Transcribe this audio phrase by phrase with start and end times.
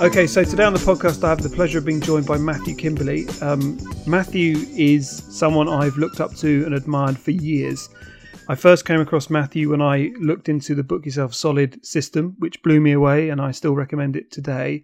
[0.00, 2.74] Okay, so today on the podcast, I have the pleasure of being joined by Matthew
[2.74, 3.28] Kimberley.
[3.40, 3.78] Um,
[4.08, 7.88] Matthew is someone I've looked up to and admired for years.
[8.48, 12.60] I first came across Matthew when I looked into the Book Yourself Solid system, which
[12.64, 14.82] blew me away, and I still recommend it today.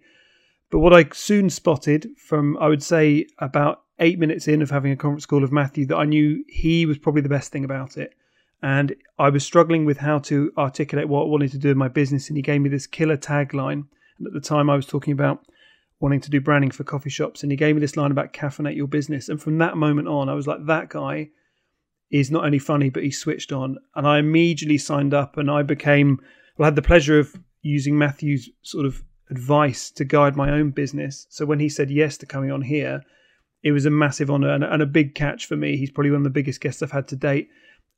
[0.69, 4.91] But what I soon spotted from, I would say, about eight minutes in of having
[4.91, 7.97] a conference call of Matthew, that I knew he was probably the best thing about
[7.97, 8.13] it.
[8.61, 11.87] And I was struggling with how to articulate what I wanted to do in my
[11.87, 13.85] business, and he gave me this killer tagline
[14.17, 15.45] and at the time, I was talking about
[15.99, 18.75] wanting to do branding for coffee shops, and he gave me this line about caffeinate
[18.75, 19.29] your business.
[19.29, 21.29] And from that moment on, I was like, that guy
[22.11, 23.77] is not only funny, but he switched on.
[23.95, 26.19] And I immediately signed up, and I became,
[26.57, 30.69] well, I had the pleasure of using Matthew's sort of advice to guide my own
[30.69, 31.25] business.
[31.29, 33.01] So when he said yes to coming on here,
[33.65, 35.75] it was a massive honor and, and a big catch for me.
[35.75, 37.49] He's probably one of the biggest guests I've had to date.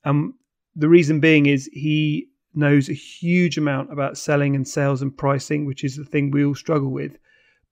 [0.04, 0.34] Um,
[0.74, 5.66] the reason being is he knows a huge amount about selling and sales and pricing,
[5.66, 7.18] which is the thing we all struggle with.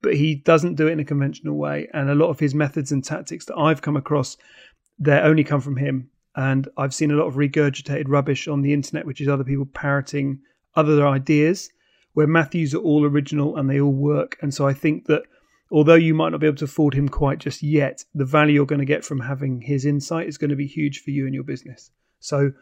[0.02, 1.88] But he doesn't do it in a conventional way.
[1.94, 4.36] And a lot of his methods and tactics that I've come across,
[4.98, 6.10] they only come from him.
[6.36, 9.64] And I've seen a lot of regurgitated rubbish on the internet, which is other people
[9.64, 10.38] parroting
[10.74, 11.70] other ideas,
[12.12, 14.36] where Matthews are all original and they all work.
[14.42, 15.22] And so I think that
[15.70, 18.66] although you might not be able to afford him quite just yet, the value you're
[18.66, 21.34] going to get from having his insight is going to be huge for you and
[21.34, 21.90] your business.
[22.20, 22.52] So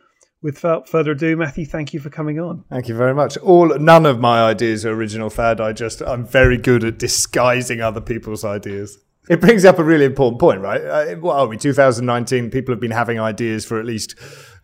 [0.42, 2.64] without further ado, Matthew, thank you for coming on.
[2.70, 3.36] Thank you very much.
[3.38, 5.60] All none of my ideas are original, Thad.
[5.60, 8.98] I just I'm very good at disguising other people's ideas.
[9.28, 10.82] It brings up a really important point, right?
[10.82, 11.56] Uh, what are we?
[11.56, 12.50] 2019.
[12.50, 14.16] People have been having ideas for at least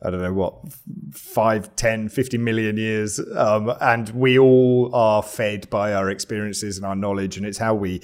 [0.03, 0.55] I don't know what
[1.13, 6.87] 5, 10, 50 million years, um, and we all are fed by our experiences and
[6.87, 8.01] our knowledge, and it's how we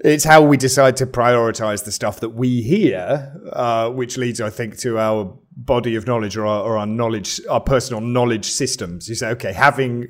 [0.00, 4.50] it's how we decide to prioritize the stuff that we hear, uh, which leads, I
[4.50, 9.08] think, to our body of knowledge or our, or our knowledge, our personal knowledge systems.
[9.08, 10.08] You say, okay, having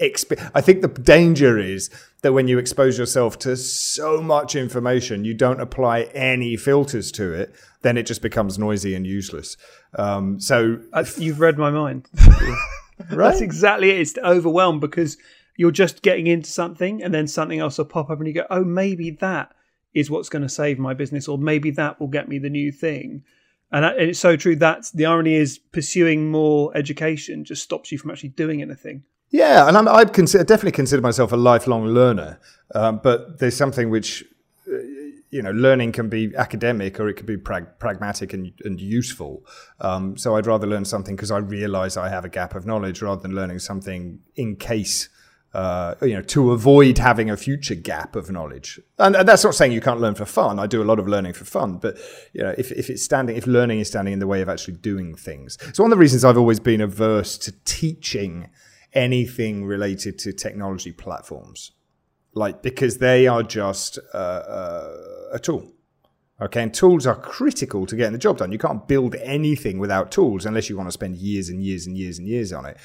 [0.00, 1.90] exp- I think the danger is
[2.22, 7.32] that when you expose yourself to so much information, you don't apply any filters to
[7.32, 9.56] it, then it just becomes noisy and useless.
[9.96, 12.08] Um, so uh, you've read my mind.
[13.10, 13.30] right?
[13.30, 14.00] That's exactly it.
[14.00, 15.16] It's overwhelmed because
[15.56, 18.46] you're just getting into something and then something else will pop up and you go,
[18.50, 19.54] oh, maybe that
[19.94, 22.72] is what's going to save my business or maybe that will get me the new
[22.72, 23.22] thing.
[23.70, 24.56] And, it's so true.
[24.56, 29.04] That's the irony is pursuing more education just stops you from actually doing anything.
[29.34, 32.38] Yeah, and i would consider, definitely consider myself a lifelong learner,
[32.72, 34.24] um, but there's something which
[34.72, 34.76] uh,
[35.30, 39.44] you know, learning can be academic or it could be prag- pragmatic and, and useful.
[39.80, 43.02] Um, so I'd rather learn something because I realize I have a gap of knowledge
[43.02, 45.08] rather than learning something in case
[45.52, 48.78] uh, you know, to avoid having a future gap of knowledge.
[49.00, 50.60] And, and, that's not saying you can't learn for fun.
[50.60, 51.96] I do a lot of learning for fun, but
[52.32, 54.74] you know, if, if it's standing, if learning is standing in the way of actually
[54.74, 55.58] doing things.
[55.72, 58.50] So one of the reasons I've always been averse to teaching
[58.94, 61.72] anything related to technology platforms,
[62.34, 64.96] like because they are just uh, uh,
[65.32, 65.70] a tool.
[66.40, 68.50] Okay, and tools are critical to getting the job done.
[68.50, 71.96] You can't build anything without tools unless you want to spend years and years and
[71.96, 72.76] years and years on it.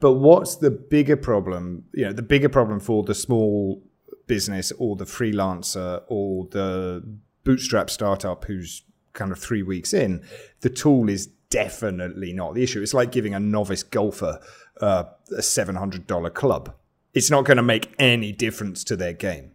[0.00, 1.84] But what's the bigger problem?
[1.92, 3.82] You know, the bigger problem for the small
[4.26, 7.02] business or the freelancer or the
[7.44, 8.82] bootstrap startup who's
[9.12, 10.24] kind of three weeks in,
[10.60, 12.82] the tool is definitely not the issue.
[12.82, 14.40] It's like giving a novice golfer
[14.80, 16.74] uh, a $700 club.
[17.12, 19.52] It's not going to make any difference to their game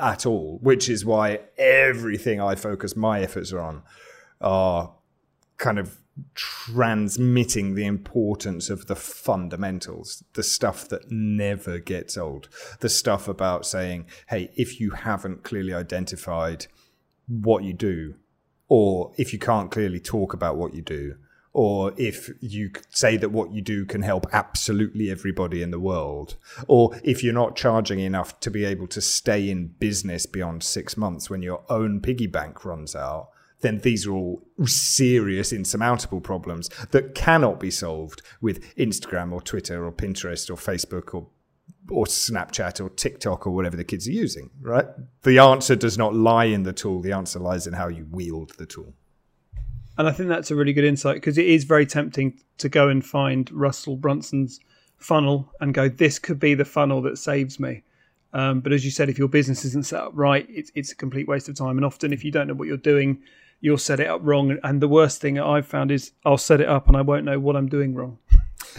[0.00, 3.82] at all, which is why everything I focus my efforts on
[4.40, 4.94] are
[5.58, 5.98] kind of
[6.34, 12.48] transmitting the importance of the fundamentals, the stuff that never gets old,
[12.80, 16.66] the stuff about saying, hey, if you haven't clearly identified
[17.26, 18.14] what you do,
[18.68, 21.16] or if you can't clearly talk about what you do,
[21.52, 26.36] or if you say that what you do can help absolutely everybody in the world,
[26.66, 30.96] or if you're not charging enough to be able to stay in business beyond six
[30.96, 33.28] months when your own piggy bank runs out,
[33.60, 39.84] then these are all serious, insurmountable problems that cannot be solved with Instagram or Twitter
[39.84, 41.28] or Pinterest or Facebook or
[41.90, 44.86] or Snapchat or TikTok or whatever the kids are using, right?
[45.22, 47.00] The answer does not lie in the tool.
[47.02, 48.94] The answer lies in how you wield the tool.
[49.98, 52.88] And I think that's a really good insight because it is very tempting to go
[52.88, 54.60] and find Russell Brunson's
[54.96, 57.82] funnel and go, this could be the funnel that saves me.
[58.32, 60.96] Um, but as you said, if your business isn't set up right, it's, it's a
[60.96, 61.76] complete waste of time.
[61.76, 63.20] And often, if you don't know what you're doing,
[63.60, 64.58] you'll set it up wrong.
[64.62, 67.38] And the worst thing I've found is I'll set it up and I won't know
[67.38, 68.18] what I'm doing wrong.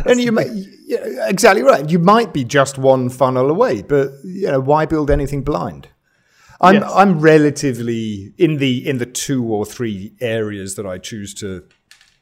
[0.05, 0.47] and you may,
[0.85, 1.87] yeah, exactly right.
[1.87, 5.89] You might be just one funnel away, but you know why build anything blind?
[6.63, 6.91] I'm Yes.
[6.95, 11.67] I'm relatively in the in the two or three areas that I choose to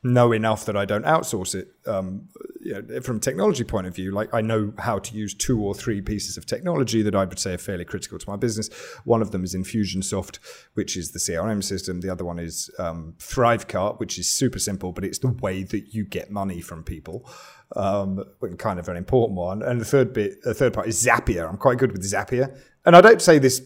[0.04, 1.70] know enough that I don't outsource it.
[1.86, 2.28] Um,
[2.60, 5.62] you know, from a technology point of view, like I know how to use two
[5.62, 8.70] or three pieces of technology that I would say are fairly critical to my business.
[9.04, 10.40] One of them is Infusionsoft,
[10.74, 12.02] which is the CRM system.
[12.02, 15.94] The other one is um, Thrivecart, which is super simple, but it's the way that
[15.94, 17.30] you get money from people.
[17.76, 18.24] Um,
[18.58, 19.62] kind of an important one.
[19.62, 21.48] And the third bit, the third part is Zapier.
[21.48, 23.62] I'm quite good with Zapier, and I don't say this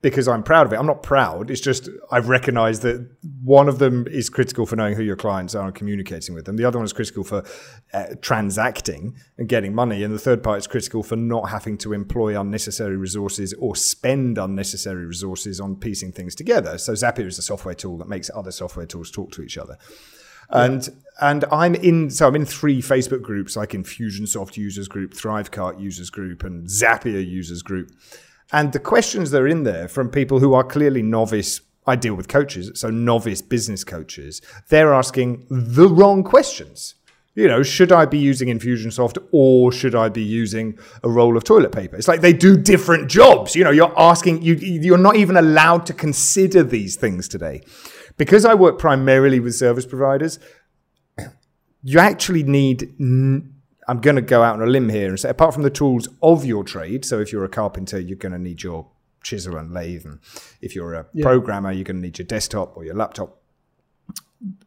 [0.00, 0.76] because I'm proud of it.
[0.76, 1.50] I'm not proud.
[1.50, 3.08] It's just I've recognized that
[3.42, 6.56] one of them is critical for knowing who your clients are and communicating with them.
[6.56, 7.44] The other one is critical for
[7.92, 10.04] uh, transacting and getting money.
[10.04, 14.38] And the third part is critical for not having to employ unnecessary resources or spend
[14.38, 16.78] unnecessary resources on piecing things together.
[16.78, 19.78] So Zapier is a software tool that makes other software tools talk to each other.
[20.50, 20.88] And
[21.20, 26.08] and I'm in so I'm in three Facebook groups like Infusionsoft users group, Thrivecart users
[26.08, 27.90] group, and Zapier users group.
[28.52, 32.14] And the questions that are in there from people who are clearly novice, I deal
[32.14, 36.94] with coaches, so novice business coaches, they're asking the wrong questions.
[37.34, 41.44] You know, should I be using Infusionsoft or should I be using a roll of
[41.44, 41.94] toilet paper?
[41.94, 43.54] It's like they do different jobs.
[43.54, 47.62] You know, you're asking, you, you're not even allowed to consider these things today.
[48.16, 50.40] Because I work primarily with service providers,
[51.84, 52.92] you actually need
[53.88, 56.08] I'm going to go out on a limb here and say, apart from the tools
[56.22, 58.86] of your trade, so if you're a carpenter, you're going to need your
[59.22, 60.20] chisel and lathe, and
[60.60, 61.24] if you're a yeah.
[61.24, 63.40] programmer, you're going to need your desktop or your laptop.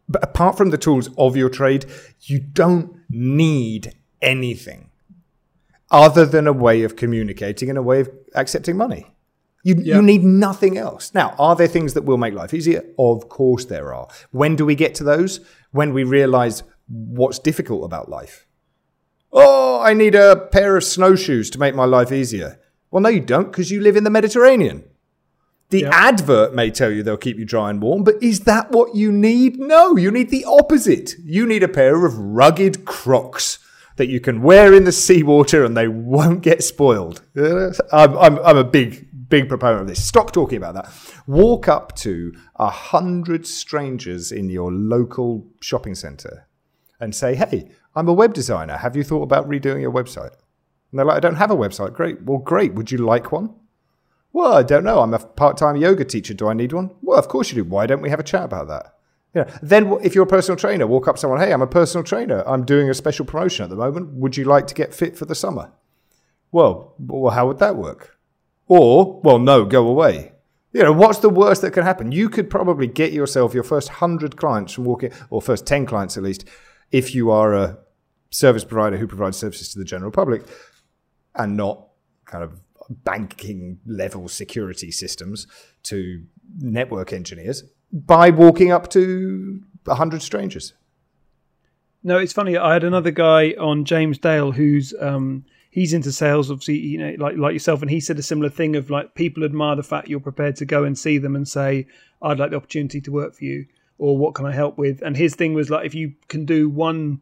[0.10, 1.86] But apart from the tools of your trade,
[2.22, 4.90] you don't need anything
[5.90, 9.14] other than a way of communicating and a way of accepting money.
[9.64, 9.98] You, yeah.
[9.98, 11.14] you need nothing else.
[11.14, 12.84] Now, are there things that will make life easier?
[12.98, 14.08] Of course there are.
[14.32, 15.40] When do we get to those?
[15.72, 18.48] When we realize what's difficult about life
[19.34, 22.60] Oh, I need a pair of snowshoes to make my life easier.
[22.90, 24.84] Well, no, you don't because you live in the Mediterranean.
[25.70, 25.94] The yep.
[25.94, 29.10] advert may tell you they'll keep you dry and warm, but is that what you
[29.10, 29.58] need?
[29.58, 31.16] No, you need the opposite.
[31.24, 33.58] You need a pair of rugged crocs
[33.96, 37.22] that you can wear in the seawater and they won't get spoiled.
[37.38, 40.04] Uh, I'm, I'm, I'm a big, big proponent of this.
[40.06, 40.92] Stop talking about that.
[41.26, 46.48] Walk up to a hundred strangers in your local shopping centre
[47.00, 48.78] and say, hey, I'm a web designer.
[48.78, 50.34] Have you thought about redoing your website?
[50.92, 51.94] And they're like, I don't have a website.
[51.94, 52.22] Great.
[52.24, 52.74] Well, great.
[52.74, 53.54] Would you like one?
[54.34, 55.02] Well, I don't know.
[55.02, 56.34] I'm a part time yoga teacher.
[56.34, 56.92] Do I need one?
[57.02, 57.70] Well, of course you do.
[57.70, 58.96] Why don't we have a chat about that?
[59.34, 59.58] Yeah.
[59.62, 62.44] Then, if you're a personal trainer, walk up to someone, hey, I'm a personal trainer.
[62.46, 64.10] I'm doing a special promotion at the moment.
[64.14, 65.72] Would you like to get fit for the summer?
[66.52, 68.18] Well, well how would that work?
[68.68, 70.34] Or, well, no, go away.
[70.74, 72.14] You know, what's the worst that can happen?
[72.14, 76.16] You could probably get yourself your first 100 clients from walking, or first 10 clients
[76.16, 76.46] at least,
[76.92, 77.78] if you are a
[78.30, 80.44] service provider who provides services to the general public
[81.36, 81.88] and not
[82.26, 82.60] kind of
[82.90, 85.48] banking level security systems
[85.84, 86.24] to
[86.60, 90.74] network engineers by walking up to 100 strangers.
[92.04, 92.58] No, it's funny.
[92.58, 97.16] I had another guy on James Dale who's um, he's into sales, obviously, you know,
[97.20, 100.08] like like yourself, and he said a similar thing of like people admire the fact
[100.08, 101.86] you're prepared to go and see them and say,
[102.22, 103.68] "I'd like the opportunity to work for you."
[104.02, 105.00] Or what can I help with?
[105.04, 107.22] And his thing was like, if you can do one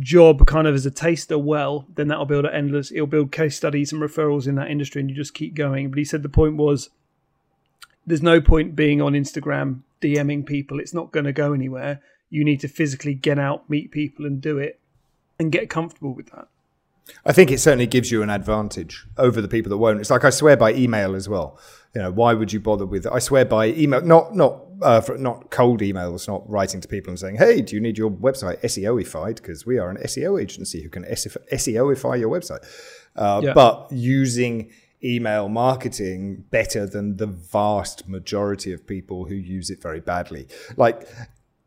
[0.00, 3.56] job kind of as a taster well, then that'll build an endless, it'll build case
[3.56, 5.88] studies and referrals in that industry and you just keep going.
[5.88, 6.90] But he said the point was
[8.04, 10.80] there's no point being on Instagram DMing people.
[10.80, 12.00] It's not going to go anywhere.
[12.28, 14.80] You need to physically get out, meet people and do it
[15.38, 16.48] and get comfortable with that.
[17.24, 20.00] I think it certainly gives you an advantage over the people that won't.
[20.00, 21.56] It's like I swear by email as well.
[21.94, 23.06] You know, why would you bother with?
[23.06, 27.18] I swear by email, not not uh, not cold emails, not writing to people and
[27.18, 30.88] saying, "Hey, do you need your website SEOified?" Because we are an SEO agency who
[30.88, 32.64] can SEOify your website.
[33.16, 33.52] Uh, yeah.
[33.52, 34.70] But using
[35.02, 40.46] email marketing better than the vast majority of people who use it very badly.
[40.76, 41.08] Like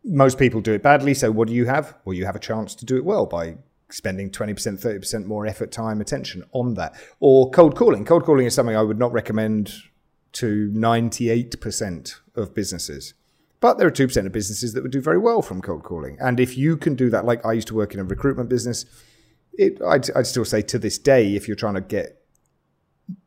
[0.03, 1.13] most people do it badly.
[1.13, 1.95] So what do you have?
[2.05, 3.55] Well, you have a chance to do it well by
[3.89, 6.95] spending 20%, 30% more effort, time, attention on that.
[7.19, 8.05] Or cold calling.
[8.05, 9.73] Cold calling is something I would not recommend
[10.33, 13.13] to 98% of businesses.
[13.59, 16.17] But there are 2% of businesses that would do very well from cold calling.
[16.19, 18.85] And if you can do that, like I used to work in a recruitment business,
[19.53, 22.23] it, I'd, I'd still say to this day, if you're trying to get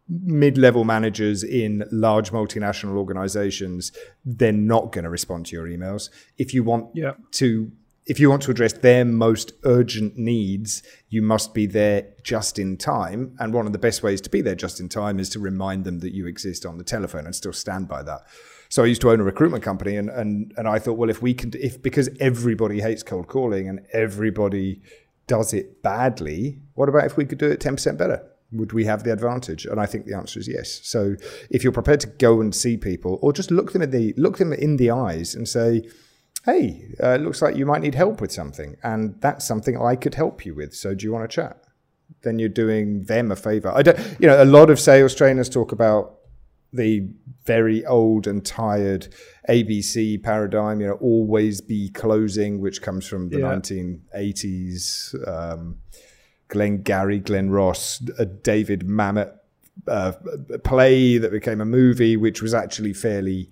[0.08, 3.92] mid level managers in large multinational organizations,
[4.24, 6.10] they're not going to respond to your emails.
[6.36, 7.12] If you want yeah.
[7.32, 7.72] to
[8.06, 12.76] if you want to address their most urgent needs, you must be there just in
[12.76, 13.34] time.
[13.40, 15.84] And one of the best ways to be there just in time is to remind
[15.84, 18.20] them that you exist on the telephone and still stand by that.
[18.68, 21.20] So I used to own a recruitment company and, and, and I thought, well, if
[21.20, 24.82] we can, if because everybody hates cold calling and everybody
[25.26, 28.24] does it badly, what about if we could do it 10% better?
[28.52, 29.66] Would we have the advantage?
[29.66, 30.80] And I think the answer is yes.
[30.84, 31.16] So
[31.50, 34.38] if you're prepared to go and see people, or just look them in the look
[34.38, 35.82] them in the eyes and say,
[36.46, 39.96] "Hey, uh, it looks like you might need help with something, and that's something I
[39.96, 40.74] could help you with.
[40.74, 41.62] So do you want to chat?"
[42.22, 43.70] Then you're doing them a favor.
[43.74, 43.98] I don't.
[44.18, 46.16] You know, a lot of sales trainers talk about
[46.72, 47.08] the
[47.44, 49.08] very old and tired
[49.48, 53.58] ABC paradigm, you know, always be closing, which comes from the yeah.
[54.14, 55.28] 1980s.
[55.28, 55.78] Um,
[56.48, 59.32] Glengarry, Glen Ross, a David Mamet
[59.88, 60.12] uh,
[60.62, 63.50] play that became a movie, which was actually fairly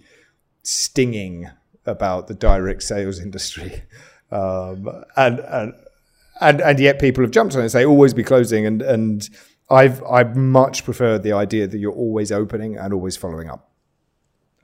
[0.63, 1.51] stinging
[1.87, 3.83] about the direct sales industry.
[4.31, 5.75] Um, and, and
[6.41, 9.29] and and yet people have jumped on it and say always be closing and and
[9.71, 13.71] I've I much prefer the idea that you're always opening and always following up.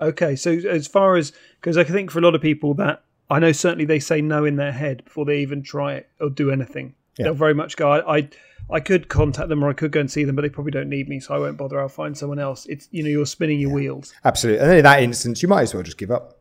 [0.00, 3.38] Okay, so as far as because I think for a lot of people that I
[3.38, 6.50] know certainly they say no in their head before they even try it or do
[6.50, 6.94] anything.
[7.18, 7.24] Yeah.
[7.24, 7.90] They'll very much go.
[7.90, 8.28] I, I
[8.70, 10.88] I could contact them or I could go and see them, but they probably don't
[10.88, 11.80] need me, so I won't bother.
[11.80, 12.66] I'll find someone else.
[12.66, 13.76] It's you know you're spinning your yeah.
[13.76, 14.12] wheels.
[14.24, 16.39] Absolutely, and in that instance, you might as well just give up.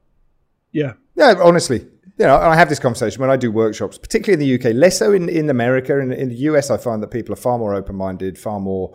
[0.72, 0.94] Yeah.
[1.16, 1.86] Yeah, honestly,
[2.20, 4.98] you know, I have this conversation when I do workshops, particularly in the UK, less
[4.98, 6.00] so in, in America.
[6.00, 8.94] In, in the US, I find that people are far more open minded, far more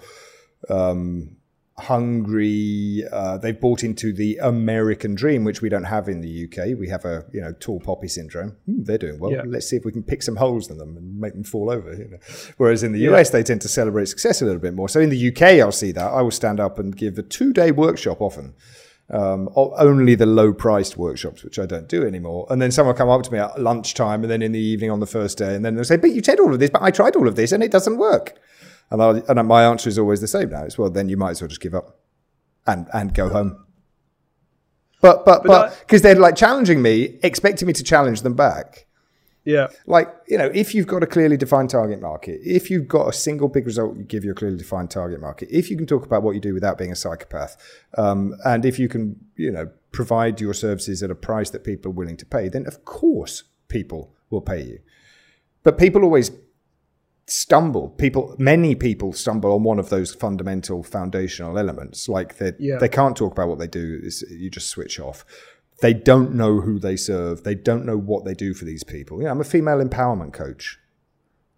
[0.69, 1.37] um,
[1.79, 3.03] hungry.
[3.11, 6.79] Uh, they've bought into the American dream, which we don't have in the UK.
[6.79, 8.57] We have a you know tall poppy syndrome.
[8.67, 9.33] Hmm, they're doing well.
[9.33, 9.43] Yeah.
[9.47, 11.95] Let's see if we can pick some holes in them and make them fall over.
[11.95, 12.19] You know?
[12.59, 13.15] Whereas in the yeah.
[13.15, 14.89] US, they tend to celebrate success a little bit more.
[14.89, 16.13] So in the UK, I'll see that.
[16.13, 18.55] I will stand up and give a two day workshop often.
[19.11, 22.47] Um, only the low priced workshops, which I don't do anymore.
[22.49, 24.91] And then someone will come up to me at lunchtime and then in the evening
[24.91, 26.83] on the first day, and then they'll say, But you said all of this, but
[26.83, 28.39] I tried all of this and it doesn't work.
[28.91, 30.65] And, i and my answer is always the same now.
[30.65, 31.99] It's well, then you might as well just give up
[32.67, 33.65] and and go home.
[35.01, 38.87] But but but because they're like challenging me, expecting me to challenge them back.
[39.45, 39.69] Yeah.
[39.87, 43.13] Like, you know, if you've got a clearly defined target market, if you've got a
[43.13, 46.07] single big result, you give you a clearly defined target market, if you can talk
[46.07, 47.57] about what you do without being a psychopath,
[47.99, 51.91] um, and if you can, you know, provide your services at a price that people
[51.91, 54.79] are willing to pay, then of course people will pay you.
[55.63, 56.31] But people always
[57.27, 62.77] stumble people many people stumble on one of those fundamental foundational elements like they yeah.
[62.77, 63.99] they can't talk about what they do
[64.29, 65.25] you just switch off
[65.81, 69.23] they don't know who they serve they don't know what they do for these people
[69.23, 70.79] yeah i'm a female empowerment coach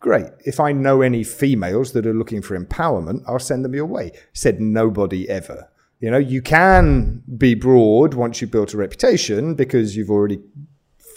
[0.01, 3.87] great if i know any females that are looking for empowerment i'll send them your
[3.87, 5.69] way said nobody ever
[6.01, 10.41] you know you can be broad once you've built a reputation because you've already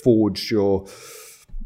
[0.04, 0.86] forged your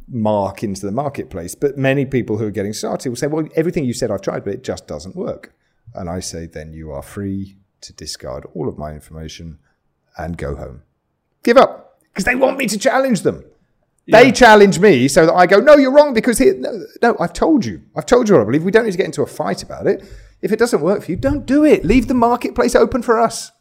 [0.08, 1.56] mark into the marketplace.
[1.56, 4.44] But many people who are getting started will say, well, everything you said I've tried,
[4.44, 5.54] but it just doesn't work.
[5.94, 9.60] And I say, then you are free to discard all of my information
[10.18, 10.84] and go home.
[11.44, 13.44] Give up because they want me to challenge them.
[14.06, 14.22] Yeah.
[14.22, 17.34] They challenge me so that I go, no, you're wrong because here, no, no, I've
[17.34, 17.82] told you.
[17.96, 18.64] I've told you I believe.
[18.64, 20.04] We don't need to get into a fight about it.
[20.42, 21.86] If it doesn't work for you, don't do it.
[21.86, 23.52] Leave the marketplace open for us.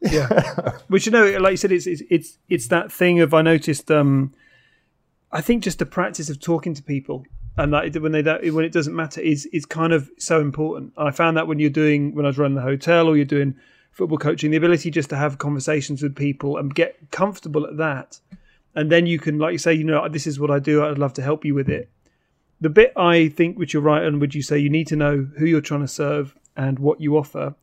[0.00, 0.78] Yeah.
[0.88, 3.90] Which, you know, like you said, it's, it's, it's, it's that thing of, I noticed,
[3.90, 4.32] um,
[5.30, 7.26] I think just the practice of talking to people
[7.56, 10.92] and that when they when it doesn't matter is is kind of so important.
[10.96, 13.56] I found that when you're doing when I was running the hotel or you're doing
[14.00, 18.18] football coaching, the ability just to have conversations with people and get comfortable at that,
[18.74, 20.82] and then you can, like you say, you know, this is what I do.
[20.82, 21.90] I'd love to help you with it.
[22.62, 25.28] The bit I think, which you're right on, would you say you need to know
[25.36, 27.54] who you're trying to serve and what you offer,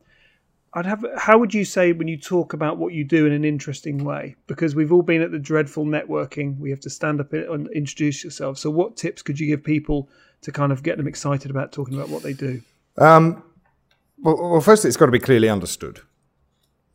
[0.74, 1.04] I'd have.
[1.16, 4.36] How would you say when you talk about what you do in an interesting way?
[4.46, 6.56] Because we've all been at the dreadful networking.
[6.60, 8.58] We have to stand up and introduce yourself.
[8.58, 10.08] So, what tips could you give people
[10.42, 12.60] to kind of get them excited about talking about what they do?
[12.96, 13.42] Um,
[14.22, 16.00] well, well, first, it's got to be clearly understood,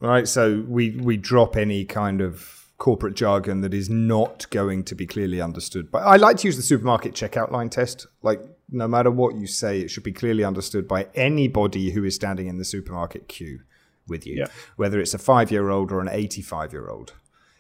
[0.04, 0.28] right?
[0.28, 5.08] So we we drop any kind of corporate jargon that is not going to be
[5.08, 5.90] clearly understood.
[5.90, 8.08] But I like to use the supermarket checkout line test.
[8.22, 12.16] Like no matter what you say, it should be clearly understood by anybody who is
[12.16, 13.62] standing in the supermarket queue
[14.08, 14.48] with you, yeah.
[14.76, 17.14] whether it's a five year old or an 85 year old.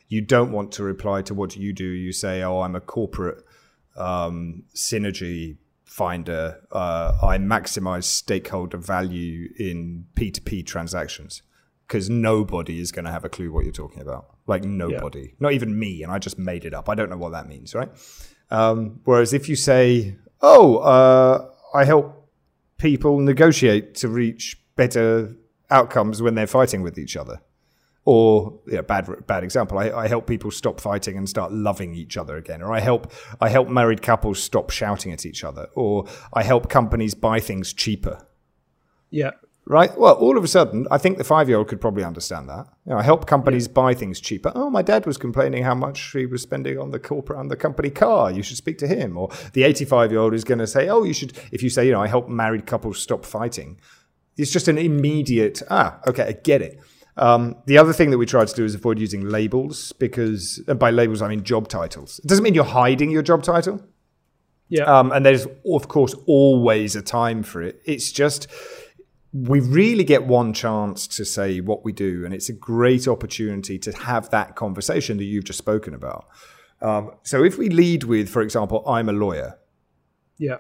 [0.09, 1.85] You don't want to reply to what you do.
[1.85, 3.43] You say, oh, I'm a corporate
[3.95, 6.62] um, synergy finder.
[6.71, 11.41] Uh, I maximize stakeholder value in P2P transactions
[11.93, 14.25] because nobody is going to have a clue what you're talking about.
[14.47, 15.35] Like nobody, yeah.
[15.39, 16.01] not even me.
[16.01, 16.89] And I just made it up.
[16.89, 17.89] I don't know what that means, right?
[18.50, 22.27] Um, whereas if you say, oh, uh, I help
[22.79, 25.35] people negotiate to reach better
[25.69, 27.41] outcomes when they're fighting with each other.
[28.05, 29.77] Or yeah, bad bad example.
[29.77, 32.63] I, I, help people stop fighting and start loving each other again.
[32.63, 35.67] Or I help I help married couples stop shouting at each other.
[35.75, 38.27] Or I help companies buy things cheaper.
[39.12, 39.31] Yeah.
[39.65, 39.98] Right?
[39.98, 42.67] Well, all of a sudden, I think the five year old could probably understand that.
[42.86, 43.74] You know, I help companies yeah.
[43.74, 44.51] buy things cheaper.
[44.55, 47.55] Oh, my dad was complaining how much he was spending on the corporate on the
[47.55, 48.32] company car.
[48.32, 49.17] You should speak to him.
[49.17, 51.86] Or the 85 year old is going to say, oh, you should, if you say,
[51.86, 53.79] you know, I help married couples stop fighting,
[54.38, 56.79] it's just an immediate, ah, okay, I get it.
[57.15, 60.79] Um, the other thing that we try to do is avoid using labels because, and
[60.79, 62.20] by labels, I mean job titles.
[62.20, 63.82] It doesn't mean you're hiding your job title.
[64.70, 64.86] Yeah.
[64.86, 67.79] Um, and there's, of course, always a time for it.
[67.86, 68.48] It's just,
[69.34, 73.80] we really get one chance to say what we do, and it's a great opportunity
[73.80, 76.28] to have that conversation that you've just spoken about.
[76.82, 79.58] Um, so if we lead with, for example, I'm a lawyer.
[80.38, 80.58] Yeah.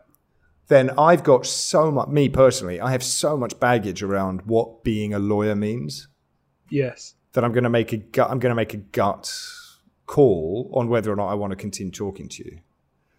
[0.69, 5.13] Then I've got so much, me personally, I have so much baggage around what being
[5.13, 6.07] a lawyer means.
[6.69, 7.15] Yes.
[7.33, 9.31] That I'm going to make a gut, I'm going to make a gut
[10.05, 12.59] call on whether or not I want to continue talking to you.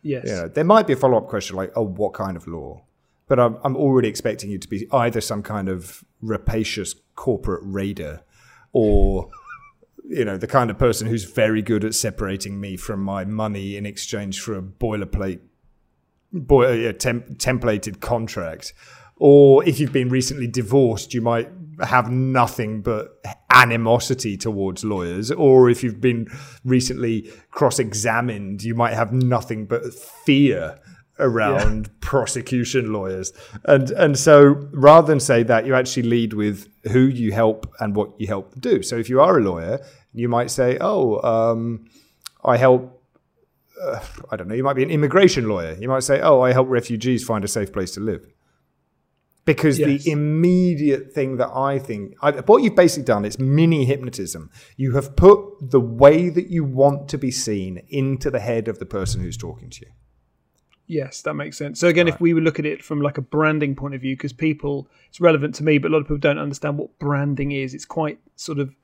[0.03, 0.25] Yes.
[0.27, 2.84] You know, there might be a follow up question like, oh, what kind of law?
[3.27, 8.23] But I'm, I'm already expecting you to be either some kind of rapacious corporate raider
[8.73, 9.31] or
[10.09, 13.77] you know the kind of person who's very good at separating me from my money
[13.77, 15.41] in exchange for a boilerplate
[16.33, 18.75] boy, uh, temp, templated contract.
[19.17, 21.49] Or if you've been recently divorced you might
[21.81, 25.31] have nothing but animosity towards lawyers.
[25.31, 26.27] Or if you've been
[26.65, 30.79] recently cross-examined you might have nothing but fear
[31.19, 31.93] around yeah.
[32.01, 33.33] prosecution lawyers.
[33.65, 37.95] And and so rather than say that, you actually lead with who you help and
[37.95, 38.83] what you help do.
[38.83, 39.81] So if you are a lawyer,
[40.13, 41.87] you might say, "Oh, um,
[42.45, 43.03] I help."
[43.81, 44.55] Uh, I don't know.
[44.55, 45.77] You might be an immigration lawyer.
[45.81, 48.27] You might say, "Oh, I help refugees find a safe place to live."
[49.45, 50.05] Because yes.
[50.05, 54.51] the immediate thing that I think, I, what you've basically done is mini hypnotism.
[54.79, 58.79] You have put the way that you want to be seen into the head of
[58.79, 59.93] the person who's talking to you.
[60.87, 61.81] Yes, that makes sense.
[61.81, 62.15] So again, right.
[62.15, 64.89] if we would look at it from like a branding point of view, because people,
[65.09, 67.75] it's relevant to me, but a lot of people don't understand what branding is.
[67.75, 68.75] It's quite sort of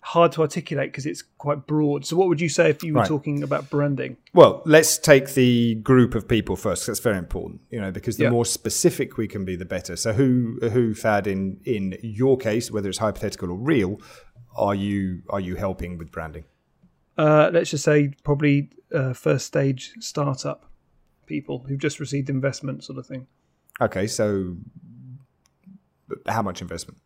[0.00, 2.04] hard to articulate because it's quite broad.
[2.04, 3.08] So what would you say if you were right.
[3.08, 4.18] talking about branding?
[4.34, 6.86] Well, let's take the group of people first.
[6.86, 9.96] That's very important, you know, because the more specific we can be, the better.
[9.96, 13.98] So who, who, Thad, in in your case, whether it's hypothetical or real,
[14.54, 16.44] are you are you helping with branding?
[17.16, 20.66] Uh, let's just say probably uh, first stage startup
[21.26, 23.26] people who've just received investment, sort of thing.
[23.80, 24.56] Okay, so
[26.26, 26.98] how much investment?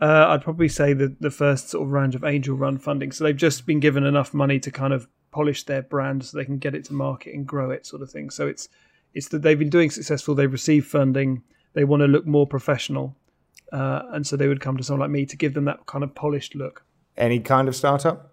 [0.00, 3.12] Uh, I'd probably say the the first sort of round of angel run funding.
[3.12, 6.44] So they've just been given enough money to kind of polish their brand so they
[6.44, 8.30] can get it to market and grow it, sort of thing.
[8.30, 8.68] So it's
[9.12, 10.34] it's that they've been doing successful.
[10.34, 11.42] They've received funding.
[11.74, 13.16] They want to look more professional,
[13.72, 16.02] uh, and so they would come to someone like me to give them that kind
[16.02, 16.84] of polished look.
[17.16, 18.29] Any kind of startup?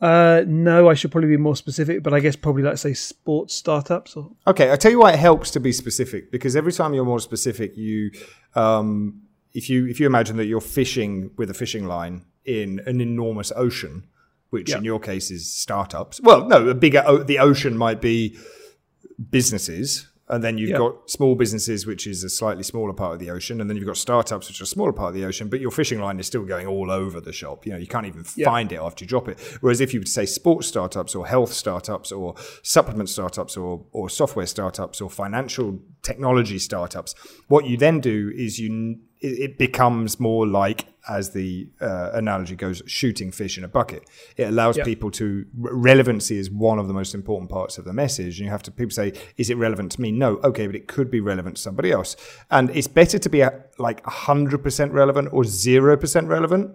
[0.00, 3.54] Uh, no, I should probably be more specific, but I guess probably let's say sports
[3.54, 4.16] startups.
[4.16, 4.30] Or...
[4.46, 7.20] Okay, I tell you why it helps to be specific because every time you're more
[7.20, 8.12] specific, you,
[8.54, 9.22] um,
[9.54, 13.50] if you if you imagine that you're fishing with a fishing line in an enormous
[13.56, 14.04] ocean,
[14.50, 14.78] which yep.
[14.78, 16.20] in your case is startups.
[16.20, 18.38] Well, no, a bigger the ocean might be
[19.30, 20.78] businesses and then you've yep.
[20.78, 23.86] got small businesses, which is a slightly smaller part of the ocean, and then you've
[23.86, 25.48] got startups, which are a smaller part of the ocean.
[25.48, 27.64] But your fishing line is still going all over the shop.
[27.66, 28.46] You know, you can't even yep.
[28.46, 29.40] find it after you drop it.
[29.60, 34.10] Whereas if you would say sports startups or health startups or supplement startups or or
[34.10, 37.14] software startups or financial technology startups,
[37.48, 42.82] what you then do is you it becomes more like, as the uh, analogy goes,
[42.86, 44.08] shooting fish in a bucket.
[44.36, 44.86] It allows yep.
[44.86, 48.38] people to relevancy is one of the most important parts of the message.
[48.38, 50.12] And you have to people say, is it relevant to me?
[50.12, 52.16] No, okay, but it could be relevant to somebody else.
[52.50, 56.70] And it's better to be a, like hundred percent relevant or zero percent relevant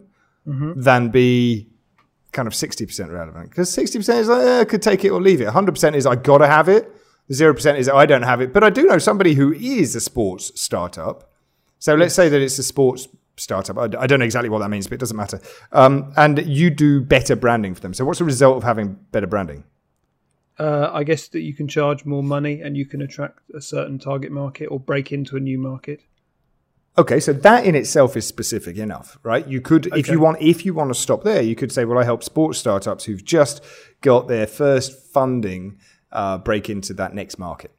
[0.48, 0.82] mm-hmm.
[0.82, 1.70] than be
[2.32, 3.52] kind of sixty percent relevant.
[3.52, 5.48] Because sixty percent is like, eh, I could take it or leave it.
[5.50, 6.92] hundred percent is I gotta have it.
[7.32, 8.52] Zero percent is I don't have it.
[8.52, 11.30] But I do know somebody who is a sports startup
[11.84, 13.78] so let's say that it's a sports startup.
[13.78, 15.42] I, I, don't know exactly what that means, but it doesn't matter.
[15.74, 17.94] Um, and you do better branding for them.
[17.94, 19.66] So what's the result of having better branding?
[20.58, 24.00] Uh, I guess that you can charge more money and you can attract a certain
[24.00, 26.00] target market or break into a new market.
[26.98, 29.46] Okay, so that in itself is specific enough, right?
[29.46, 30.00] You could, okay.
[30.00, 32.24] if you want, if you want to stop there, you could say, "Well, I help
[32.24, 33.62] sports startups who've just
[34.00, 35.80] got their first funding
[36.14, 37.72] uh, break into that next market."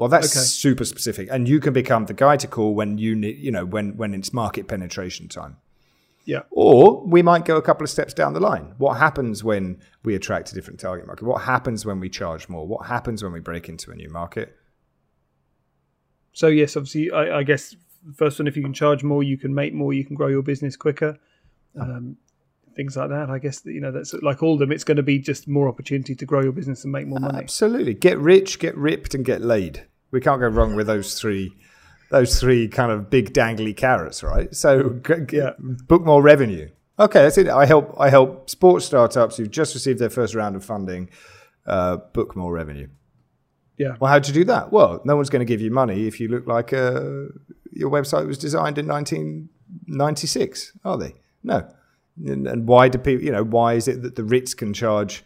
[0.00, 0.44] Well, that's okay.
[0.44, 3.66] super specific, and you can become the guy to call when you need, you know,
[3.66, 5.58] when when it's market penetration time.
[6.24, 6.40] Yeah.
[6.50, 8.74] Or we might go a couple of steps down the line.
[8.78, 11.24] What happens when we attract a different target market?
[11.24, 12.66] What happens when we charge more?
[12.66, 14.56] What happens when we break into a new market?
[16.32, 17.76] So yes, obviously, I, I guess
[18.14, 20.42] first one, if you can charge more, you can make more, you can grow your
[20.42, 21.18] business quicker.
[21.78, 22.16] Um,
[22.74, 23.28] things like that.
[23.28, 24.72] I guess you know that's like all of them.
[24.72, 27.38] It's going to be just more opportunity to grow your business and make more money.
[27.38, 29.86] Absolutely, get rich, get ripped, and get laid.
[30.10, 31.56] We can't go wrong with those three
[32.10, 34.54] those three kind of big dangly carrots, right?
[34.54, 35.00] So
[35.32, 35.52] yeah.
[35.58, 36.68] book more revenue.
[36.98, 37.48] Okay, that's it.
[37.48, 41.08] I help I help sports startups who've just received their first round of funding
[41.66, 42.88] uh, book more revenue.
[43.78, 43.96] Yeah.
[43.98, 44.72] Well, how'd you do that?
[44.72, 47.28] Well, no one's going to give you money if you look like uh,
[47.72, 51.14] your website was designed in 1996, are they?
[51.42, 51.66] No.
[52.26, 53.24] And, and why do people?
[53.24, 55.24] You know, why is it that the Ritz can charge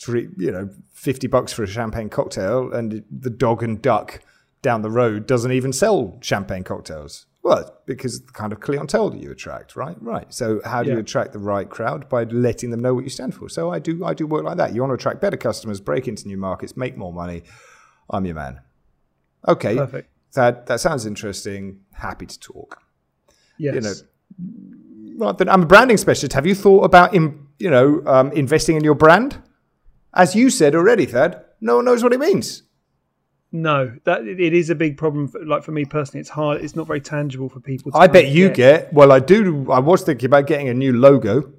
[0.00, 4.20] three, you know, 50 bucks for a champagne cocktail, and the Dog and Duck
[4.62, 7.26] down the road doesn't even sell champagne cocktails?
[7.42, 9.96] Well, because the kind of clientele that you attract, right?
[10.00, 10.32] Right.
[10.32, 10.96] So how do yeah.
[10.96, 13.48] you attract the right crowd by letting them know what you stand for?
[13.48, 14.74] So I do I do work like that.
[14.74, 17.42] You want to attract better customers, break into new markets, make more money.
[18.10, 18.60] I'm your man.
[19.48, 19.74] Okay.
[19.74, 20.10] Perfect.
[20.34, 21.80] That that sounds interesting.
[21.92, 22.82] Happy to talk.
[23.58, 23.74] Yes.
[23.74, 26.34] You know, right, then I'm a branding specialist.
[26.34, 29.40] Have you thought about in, you know um, investing in your brand?
[30.14, 32.62] As you said already, Thad, no one knows what it means.
[33.52, 35.26] No, that it is a big problem.
[35.26, 36.62] For, like for me personally, it's hard.
[36.62, 37.90] It's not very tangible for people.
[37.94, 38.56] I bet you get.
[38.56, 38.92] get.
[38.92, 39.70] Well, I do.
[39.70, 41.52] I was thinking about getting a new logo.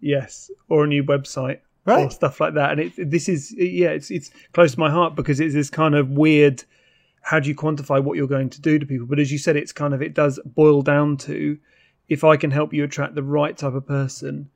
[0.00, 2.06] Yes, or a new website, right?
[2.06, 2.72] Or stuff like that.
[2.72, 5.94] And it, this is yeah, it's it's close to my heart because it's this kind
[5.94, 6.64] of weird.
[7.22, 9.06] How do you quantify what you're going to do to people?
[9.06, 11.58] But as you said, it's kind of it does boil down to
[12.08, 14.50] if I can help you attract the right type of person,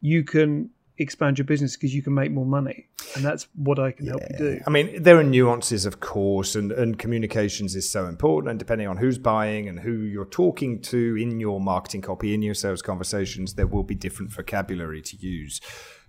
[0.00, 3.92] you can expand your business because you can make more money and that's what i
[3.92, 4.12] can yeah.
[4.12, 8.06] help you do i mean there are nuances of course and, and communications is so
[8.06, 12.34] important and depending on who's buying and who you're talking to in your marketing copy
[12.34, 15.60] in your sales conversations there will be different vocabulary to use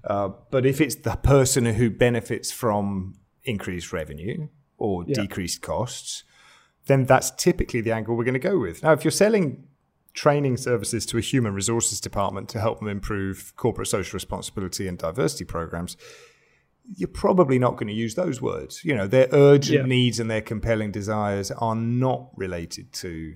[0.06, 4.48] uh, but if it's the person who benefits from increased revenue
[4.78, 5.22] or yeah.
[5.22, 6.24] decreased costs
[6.88, 9.68] then that's typically the angle we're going to go with now if you're selling
[10.14, 14.98] training services to a human resources department to help them improve corporate social responsibility and
[14.98, 15.98] diversity programs,
[16.96, 18.84] you're probably not going to use those words.
[18.84, 19.86] You know, their urgent yeah.
[19.86, 23.36] needs and their compelling desires are not related to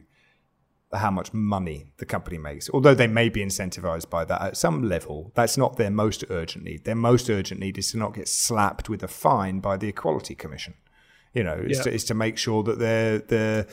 [0.93, 2.69] how much money the company makes.
[2.69, 6.65] Although they may be incentivized by that at some level, that's not their most urgent
[6.65, 6.85] need.
[6.85, 10.35] Their most urgent need is to not get slapped with a fine by the Equality
[10.35, 10.75] Commission.
[11.33, 11.83] You know, it's, yeah.
[11.83, 13.67] to, it's to make sure that their their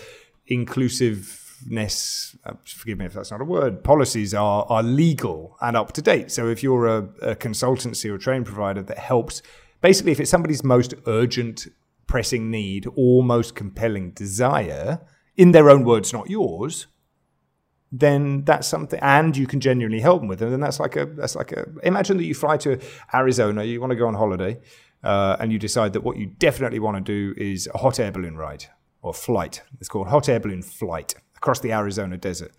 [0.46, 5.76] inclusive ness, uh, forgive me if that's not a word, policies are, are legal and
[5.76, 6.30] up to date.
[6.30, 9.42] So if you're a, a consultancy or training provider that helps,
[9.80, 11.66] basically, if it's somebody's most urgent,
[12.06, 15.00] pressing need or most compelling desire,
[15.36, 16.86] in their own words, not yours,
[17.90, 20.50] then that's something, and you can genuinely help them with it.
[20.50, 21.66] Then that's like a that's like a.
[21.82, 22.78] Imagine that you fly to
[23.14, 24.60] Arizona, you want to go on holiday,
[25.02, 28.12] uh, and you decide that what you definitely want to do is a hot air
[28.12, 28.66] balloon ride
[29.02, 29.62] or flight.
[29.80, 32.52] It's called hot air balloon flight across the Arizona desert.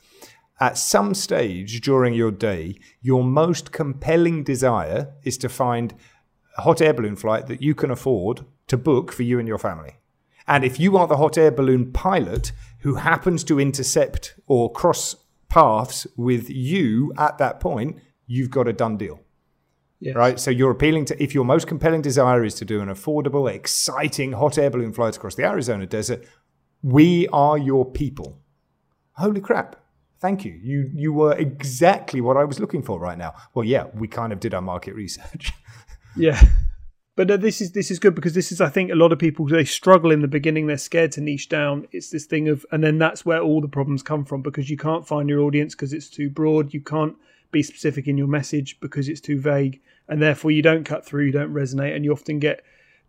[0.60, 5.94] At some stage during your day, your most compelling desire is to find
[6.58, 9.58] a hot air balloon flight that you can afford to book for you and your
[9.58, 9.98] family.
[10.48, 15.15] And if you are the hot air balloon pilot who happens to intercept or cross
[15.50, 19.20] paths with you at that point, you've got a done deal.
[20.00, 20.15] Yes.
[20.15, 20.39] Right?
[20.39, 24.34] So you're appealing to, if your most compelling desire is to do an affordable, exciting
[24.34, 26.26] hot air balloon flight across the Arizona desert,
[26.82, 28.40] we are your people
[29.13, 29.76] holy crap.
[30.19, 30.54] Thank you.
[30.62, 33.34] You you were exactly what i was looking for right now.
[33.54, 35.54] Well yeah we kind of did our market research.
[36.17, 36.41] Yeah.
[37.15, 39.19] But uh, this is this is good because this is i think a lot of
[39.19, 40.67] people they struggle in the beginning.
[40.67, 41.88] They're scared to niche down.
[41.93, 44.76] It's this thing of and then that's where all the problems come from because you
[44.76, 46.74] can't find your audience because it's too broad.
[46.74, 47.15] You can't
[47.52, 49.82] be specific in your message because it's too vague.
[50.10, 52.62] And therefore you don't cut through you don't resonate and you often get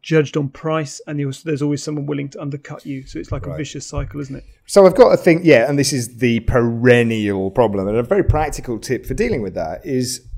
[0.03, 3.07] judged on price, and there's always someone willing to undercut you.
[3.07, 3.55] So it's like right.
[3.55, 4.45] a vicious cycle, isn't it?
[4.67, 8.25] So I've got to think, yeah, and this is the perennial problem, and a very
[8.25, 10.29] practical tip for dealing with that is,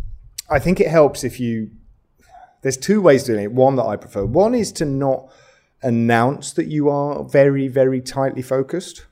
[0.51, 1.71] I think it helps if you.
[2.63, 3.53] There's two ways of doing it.
[3.53, 4.25] One that I prefer.
[4.25, 5.31] One is to not
[5.83, 9.05] announce that you are very, very tightly focused,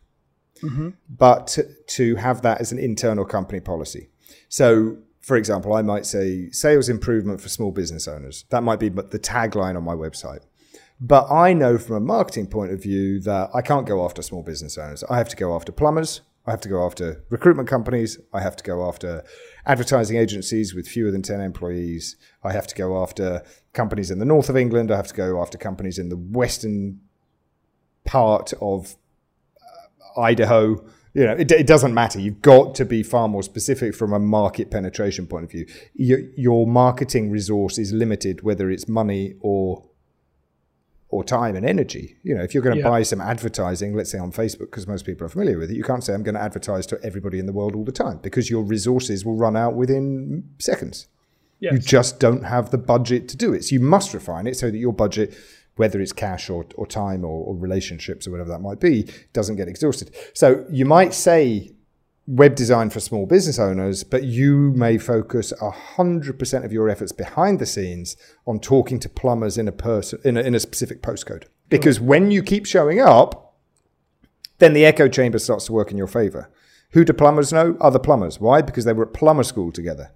[0.63, 0.91] mm-hmm.
[1.11, 4.09] but to, to have that as an internal company policy.
[4.49, 8.45] So for example, I might say sales improvement for small business owners.
[8.51, 10.41] That might be the tagline on my website.
[11.01, 14.43] But I know from a marketing point of view that I can't go after small
[14.43, 15.05] business owners.
[15.09, 16.23] I have to go after plumbers.
[16.45, 18.19] I have to go after recruitment companies.
[18.33, 19.23] I have to go after
[19.65, 22.17] advertising agencies with fewer than 10 employees.
[22.43, 24.91] I have to go after companies in the north of England.
[24.91, 27.01] I have to go after companies in the western
[28.05, 28.97] part of
[30.17, 32.19] uh, Idaho you know, it, it, doesn't matter.
[32.19, 35.67] You've got to be far more specific from a market penetration point of view.
[35.95, 39.85] Your, your marketing resource is limited, whether it's money or
[41.13, 42.17] or time and energy.
[42.23, 42.89] You know, if you're going to yeah.
[42.89, 45.85] buy some advertising, let's say on Facebook, because most people are familiar with it, you
[45.85, 48.49] can't say I'm going to advertise to everybody in the world all the time because
[48.49, 51.09] your resources will run out within seconds.
[51.61, 51.75] Yes.
[51.75, 53.67] You just don't have the budget to do it.
[53.67, 55.37] So you must refine it so that your budget
[55.77, 59.57] whether it's cash or, or time or, or relationships or whatever that might be, doesn't
[59.57, 60.15] get exhausted.
[60.35, 61.73] So you might say
[62.27, 67.59] web design for small business owners, but you may focus 100% of your efforts behind
[67.59, 71.45] the scenes on talking to plumbers in a person in a, in a specific postcode.
[71.69, 73.57] Because when you keep showing up,
[74.59, 76.51] then the echo chamber starts to work in your favor.
[76.91, 77.77] Who do plumbers know?
[77.81, 78.39] Other plumbers.
[78.39, 78.61] Why?
[78.61, 80.13] Because they were at plumber school together.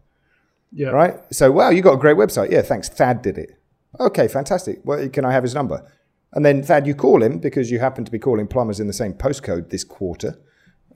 [0.71, 0.88] Yeah.
[0.88, 1.14] Right?
[1.33, 2.51] So, wow, you got a great website.
[2.51, 2.88] Yeah, thanks.
[2.88, 3.59] Thad did it.
[3.98, 4.80] Okay, fantastic.
[4.85, 5.90] Well, can I have his number?
[6.32, 8.92] And then Thad, you call him because you happen to be calling plumbers in the
[8.92, 10.38] same postcode this quarter.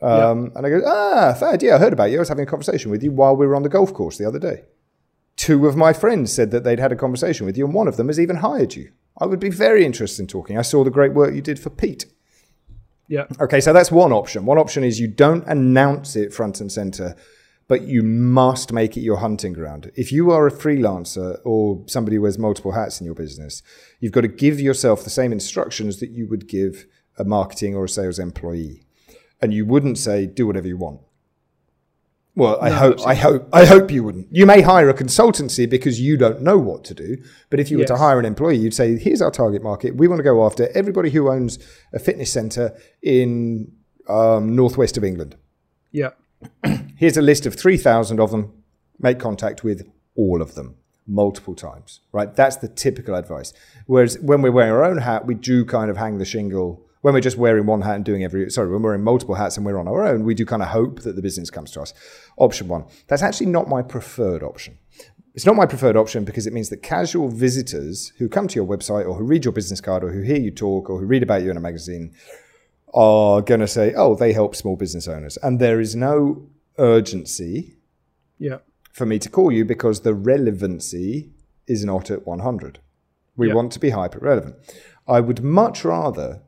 [0.02, 2.16] Um, And I go, ah, Thad, yeah, I heard about you.
[2.16, 4.26] I was having a conversation with you while we were on the golf course the
[4.26, 4.64] other day.
[5.36, 7.96] Two of my friends said that they'd had a conversation with you, and one of
[7.96, 8.92] them has even hired you.
[9.18, 10.58] I would be very interested in talking.
[10.58, 12.06] I saw the great work you did for Pete.
[13.08, 13.26] Yeah.
[13.40, 14.46] Okay, so that's one option.
[14.46, 17.16] One option is you don't announce it front and center,
[17.70, 19.92] but you must make it your hunting ground.
[19.94, 23.62] If you are a freelancer or somebody who wears multiple hats in your business,
[24.00, 27.84] you've got to give yourself the same instructions that you would give a marketing or
[27.84, 28.82] a sales employee.
[29.40, 31.00] And you wouldn't say, do whatever you want.
[32.34, 34.26] Well, I No, hope, I hope, I hope you wouldn't.
[34.32, 37.18] You may hire a consultancy because you don't know what to do.
[37.50, 39.94] But if you were to hire an employee, you'd say, "Here's our target market.
[39.94, 41.60] We want to go after everybody who owns
[41.92, 43.70] a fitness center in
[44.08, 45.36] um, northwest of England.
[45.92, 46.10] Yeah.
[46.96, 48.52] Here's a list of three thousand of them.
[48.98, 50.76] Make contact with all of them
[51.06, 52.00] multiple times.
[52.12, 52.34] Right?
[52.34, 53.52] That's the typical advice.
[53.86, 56.86] Whereas when we're wearing our own hat, we do kind of hang the shingle.
[57.02, 59.56] When we're just wearing one hat and doing every, sorry, when we're in multiple hats
[59.56, 61.80] and we're on our own, we do kind of hope that the business comes to
[61.80, 61.94] us.
[62.36, 62.84] Option one.
[63.06, 64.76] That's actually not my preferred option.
[65.34, 68.66] It's not my preferred option because it means that casual visitors who come to your
[68.66, 71.22] website or who read your business card or who hear you talk or who read
[71.22, 72.12] about you in a magazine
[72.94, 75.36] are going to say, oh, they help small business owners.
[75.42, 76.48] And there is no
[76.78, 77.76] urgency
[78.38, 78.58] Yeah.
[78.92, 81.30] for me to call you because the relevancy
[81.66, 82.80] is not at 100.
[83.36, 83.54] We Yeah.
[83.54, 84.56] want to be hyper relevant.
[85.06, 86.42] I would much rather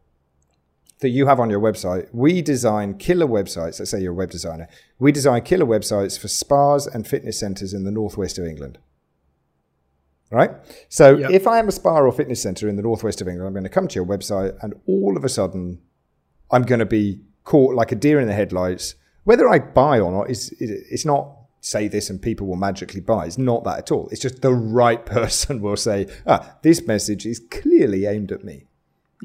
[1.01, 3.79] that you have on your website, we design killer websites.
[3.81, 4.69] Let's say you're a web designer.
[5.01, 8.79] We design killer websites for spas and fitness centers in the northwest of England.
[10.31, 10.53] Right?
[10.89, 11.31] So Yep.
[11.31, 13.65] if I am a spa or fitness center in the northwest of England, I'm going
[13.65, 15.81] to come to your website and all of a sudden
[16.53, 18.95] I'm going to be caught like a deer in the headlights.
[19.25, 23.27] Whether I buy or not is it's not say this and people will magically buy.
[23.27, 24.09] It's not that at all.
[24.11, 28.67] It's just the right person will say, ah, this message is clearly aimed at me.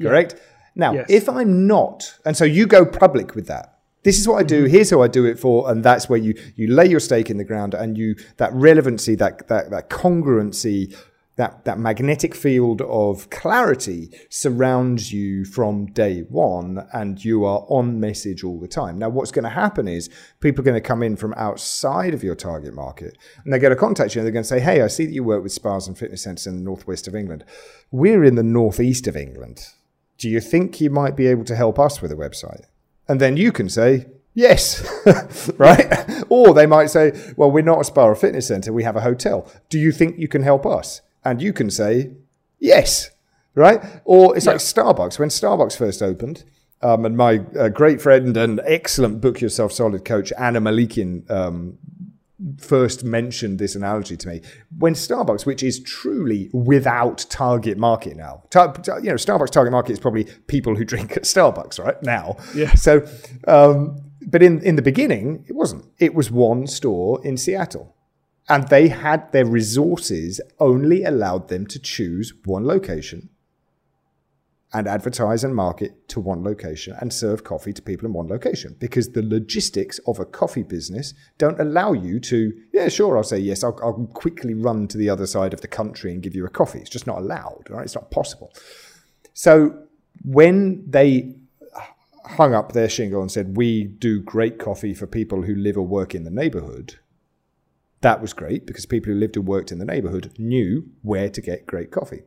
[0.00, 0.36] Correct?
[0.76, 1.06] Now, Yes.
[1.10, 3.74] if I'm not, and so you go public with that.
[4.04, 4.64] This is what I do.
[4.66, 7.36] Here's who I do it for, and that's where you you lay your stake in
[7.36, 10.96] the ground, and you that relevancy, that that that congruency,
[11.38, 17.98] that that magnetic field of clarity surrounds you from day one, and you are on
[17.98, 18.98] message all the time.
[18.98, 22.22] Now, what's going to happen is people are going to come in from outside of
[22.22, 24.82] your target market, and they're going to contact you, and they're going to say, "Hey,
[24.82, 27.44] I see that you work with spas and fitness centres in the northwest of England.
[27.90, 29.66] We're in the northeast of England."
[30.18, 32.64] do you think you might be able to help us with a website?
[33.08, 34.84] And then you can say, yes,
[35.58, 36.24] right?
[36.28, 39.00] or they might say, well, we're not a spa or fitness center, we have a
[39.00, 39.50] hotel.
[39.70, 41.00] Do you think you can help us?
[41.28, 42.12] And you can say,
[42.58, 43.10] yes,
[43.54, 43.84] right?
[44.04, 45.18] Or it's like Starbucks.
[45.18, 46.44] When Starbucks first opened,
[46.80, 51.76] um, and my uh, great friend and excellent Book Yourself Solid coach, Anna Malikian, um,
[52.58, 54.40] first mentioned this analogy to me
[54.78, 59.72] when Starbucks, which is truly without target market now, tar- tar- you know, Starbucks target
[59.72, 62.36] market is probably people who drink at Starbucks right now.
[62.54, 62.74] Yeah.
[62.74, 63.06] So,
[63.46, 65.84] um, but in in the beginning, it wasn't.
[65.98, 67.94] It was one store in Seattle,
[68.48, 73.28] and they had their resources only allowed them to choose one location
[74.72, 78.76] and advertise and market to one location and serve coffee to people in one location
[78.78, 83.38] because the logistics of a coffee business don't allow you to yeah sure i'll say
[83.38, 83.64] yes.
[83.64, 86.50] I'll, I'll quickly run to the other side of the country and give you a
[86.50, 86.80] coffee.
[86.80, 87.84] It's just not allowed right?
[87.84, 88.52] It's not possible.
[89.32, 89.84] So
[90.22, 91.34] when they
[92.24, 95.86] hung up their shingle and said we do great coffee for people who live or
[95.86, 96.98] work in the neighborhood
[98.00, 101.40] that was great because people who lived and worked in the neighborhood knew where to
[101.40, 102.22] get great coffee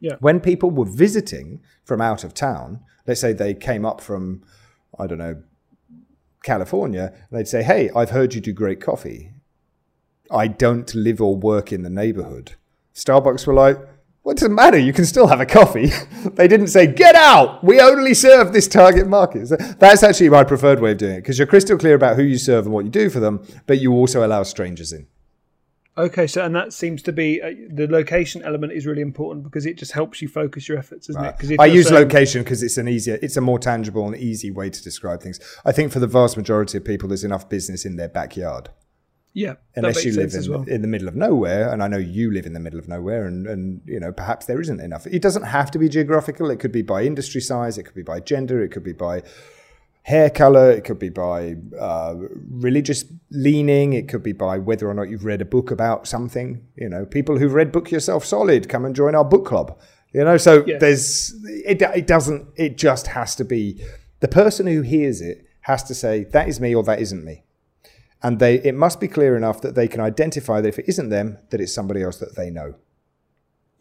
[0.00, 0.16] Yeah.
[0.20, 4.42] when people were visiting from out of town, let's say they came up from,
[4.98, 5.42] I don't know,
[6.42, 9.32] California, they'd say, Hey, I've heard you do great coffee.
[10.30, 12.54] I don't live or work in the neighborhood.
[12.94, 13.78] Starbucks were like,
[14.22, 14.78] What does it matter?
[14.78, 15.86] You can still have a coffee.
[16.34, 17.62] they didn't say, Get out!
[17.64, 19.48] We only serve this target market.
[19.48, 22.22] So that's actually my preferred way of doing it because you're crystal clear about who
[22.22, 25.06] you serve and what you do for them, but you also allow strangers in.
[25.98, 29.66] Okay, so and that seems to be uh, the location element is really important because
[29.66, 31.36] it just helps you focus your efforts, isn't it?
[31.36, 34.70] Because I use location because it's an easier, it's a more tangible and easy way
[34.70, 35.38] to describe things.
[35.66, 38.70] I think for the vast majority of people, there's enough business in their backyard.
[39.34, 40.62] Yeah, unless you live in, well.
[40.64, 43.24] in the middle of nowhere and i know you live in the middle of nowhere
[43.26, 45.06] and, and you know perhaps there isn't enough.
[45.06, 46.50] It doesn't have to be geographical.
[46.50, 47.78] It could be by industry size.
[47.78, 48.62] It could be by gender.
[48.62, 49.22] It could be by
[50.02, 50.70] hair color.
[50.70, 52.14] It could be by uh,
[52.50, 53.92] religious leaning.
[53.94, 56.66] It could be by whether or not you've read a book about something.
[56.76, 59.78] You know people who've read book yourself solid come and join our book club.
[60.12, 60.78] You know so Yeah.
[60.78, 63.82] there's it, it doesn't it just has to be
[64.20, 67.44] the person who hears it has to say that is me or that isn't me
[68.22, 71.08] and they it must be clear enough that they can identify that if it isn't
[71.08, 72.74] them that it's somebody else that they know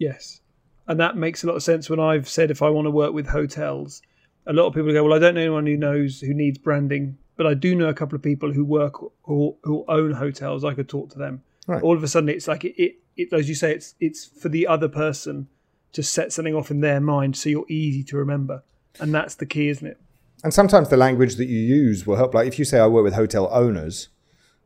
[0.01, 0.41] Yes.
[0.87, 3.13] And that makes a lot of sense when I've said if I want to work
[3.13, 4.01] with hotels,
[4.47, 7.19] a lot of people go, Well, I don't know anyone who knows who needs branding,
[7.37, 8.99] but I do know a couple of people who work
[9.29, 10.65] or who own hotels.
[10.65, 11.43] I could talk to them.
[11.67, 11.83] Right.
[11.83, 14.49] All of a sudden, it's like it, it, it, as you say, it's it's for
[14.49, 15.47] the other person
[15.93, 18.63] to set something off in their mind so you're easy to remember.
[18.99, 20.01] And that's the key, isn't it?
[20.43, 23.03] and sometimes the language that you use will help like if you say i work
[23.03, 24.09] with hotel owners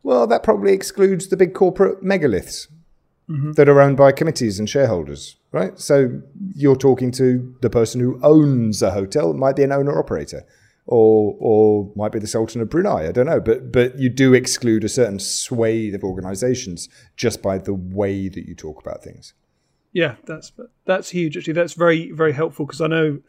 [0.06, 2.68] well that probably excludes the big corporate megaliths
[3.56, 5.80] that are owned by committees and shareholders right?
[5.80, 6.22] So
[6.54, 10.46] you're talking to the person who owns a hotel it might be an owner operator
[10.86, 14.36] or or might be the sultan of brunei i don't know but but you do
[14.36, 16.88] exclude a certain swathe of organizations
[17.18, 19.34] just by the way that you talk about things.
[19.96, 20.52] Yeah, that's
[20.86, 21.38] that's huge.
[21.38, 23.20] Actually, that's very very helpful because I know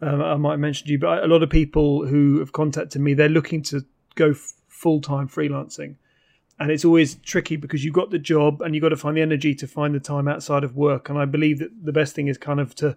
[0.00, 3.14] um, I might have mentioned you, but a lot of people who have contacted me,
[3.14, 4.32] they're looking to go
[4.68, 5.96] full time freelancing,
[6.62, 9.20] and it's always tricky because you've got the job and you've got to find the
[9.20, 11.08] energy to find the time outside of work.
[11.08, 12.96] And I believe that the best thing is kind of to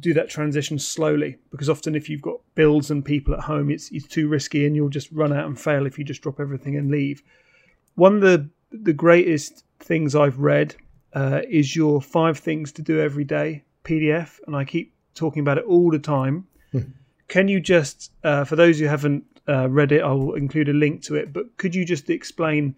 [0.00, 3.92] do that transition slowly because often if you've got bills and people at home, it's
[3.92, 6.76] it's too risky and you'll just run out and fail if you just drop everything
[6.76, 7.22] and leave.
[7.94, 10.74] One of the the greatest things I've read
[11.12, 15.58] uh, is your five things to do every day PDF, and I keep talking about
[15.58, 16.48] it all the time.
[17.28, 21.02] Can you just, uh, for those who haven't uh, read it, I'll include a link
[21.04, 21.32] to it.
[21.32, 22.74] But could you just explain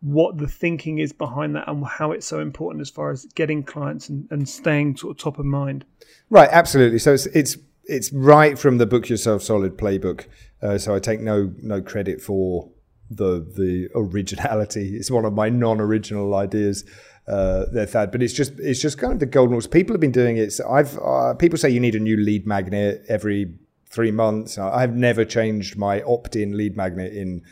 [0.00, 3.62] what the thinking is behind that and how it's so important as far as getting
[3.62, 5.84] clients and, and staying sort of top of mind?
[6.30, 6.98] Right, absolutely.
[6.98, 10.26] So it's it's it's right from the Book Yourself Solid playbook.
[10.62, 12.70] Uh, so I take no no credit for
[13.10, 14.96] the the originality.
[14.98, 16.84] It's one of my non-original ideas.
[17.28, 19.66] Uh, there, Thad, but it's just it's just kind of the golden rules.
[19.66, 20.52] People have been doing it.
[20.52, 23.52] So I've uh, people say you need a new lead magnet every
[23.96, 24.58] three months.
[24.58, 27.42] I've never changed my opt-in lead magnet in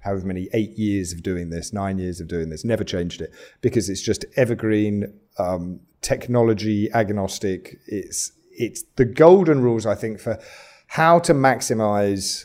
[0.00, 2.64] however many eight years of doing this, nine years of doing this.
[2.64, 3.30] Never changed it
[3.62, 7.78] because it's just evergreen, um, technology agnostic.
[7.86, 10.38] It's it's the golden rules, I think, for
[10.86, 12.44] how to maximize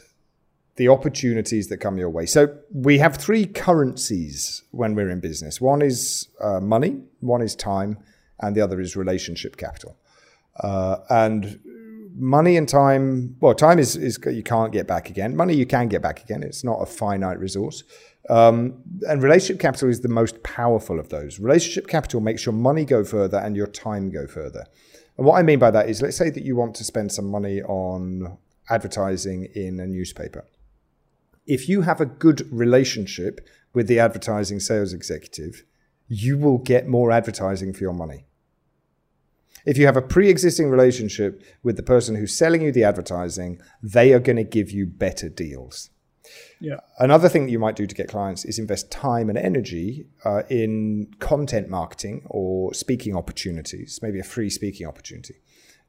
[0.77, 2.25] the opportunities that come your way.
[2.25, 5.61] So we have three currencies when we're in business.
[5.61, 7.97] One is uh, money, one is time,
[8.39, 9.97] and the other is relationship capital.
[10.59, 11.59] Uh, and
[12.15, 15.35] money and time, well, time is, is you can't get back again.
[15.35, 16.43] Money you can get back again.
[16.43, 17.83] It's not a finite resource.
[18.29, 21.39] Um, and relationship capital is the most powerful of those.
[21.39, 24.65] Relationship capital makes your money go further and your time go further.
[25.17, 27.25] And what I mean by that is, let's say that you want to spend some
[27.25, 28.37] money on
[28.69, 30.45] advertising in a newspaper
[31.45, 35.63] if you have a good relationship with the advertising sales executive,
[36.07, 38.25] you will get more advertising for your money.
[39.65, 43.61] If you have a pre existing relationship with the person who's selling you the advertising,
[43.81, 45.89] they are going to give you better deals.
[46.59, 46.79] Yeah.
[46.99, 50.43] Another thing that you might do to get clients is invest time and energy uh,
[50.49, 55.35] in content marketing or speaking opportunities, maybe a free speaking opportunity.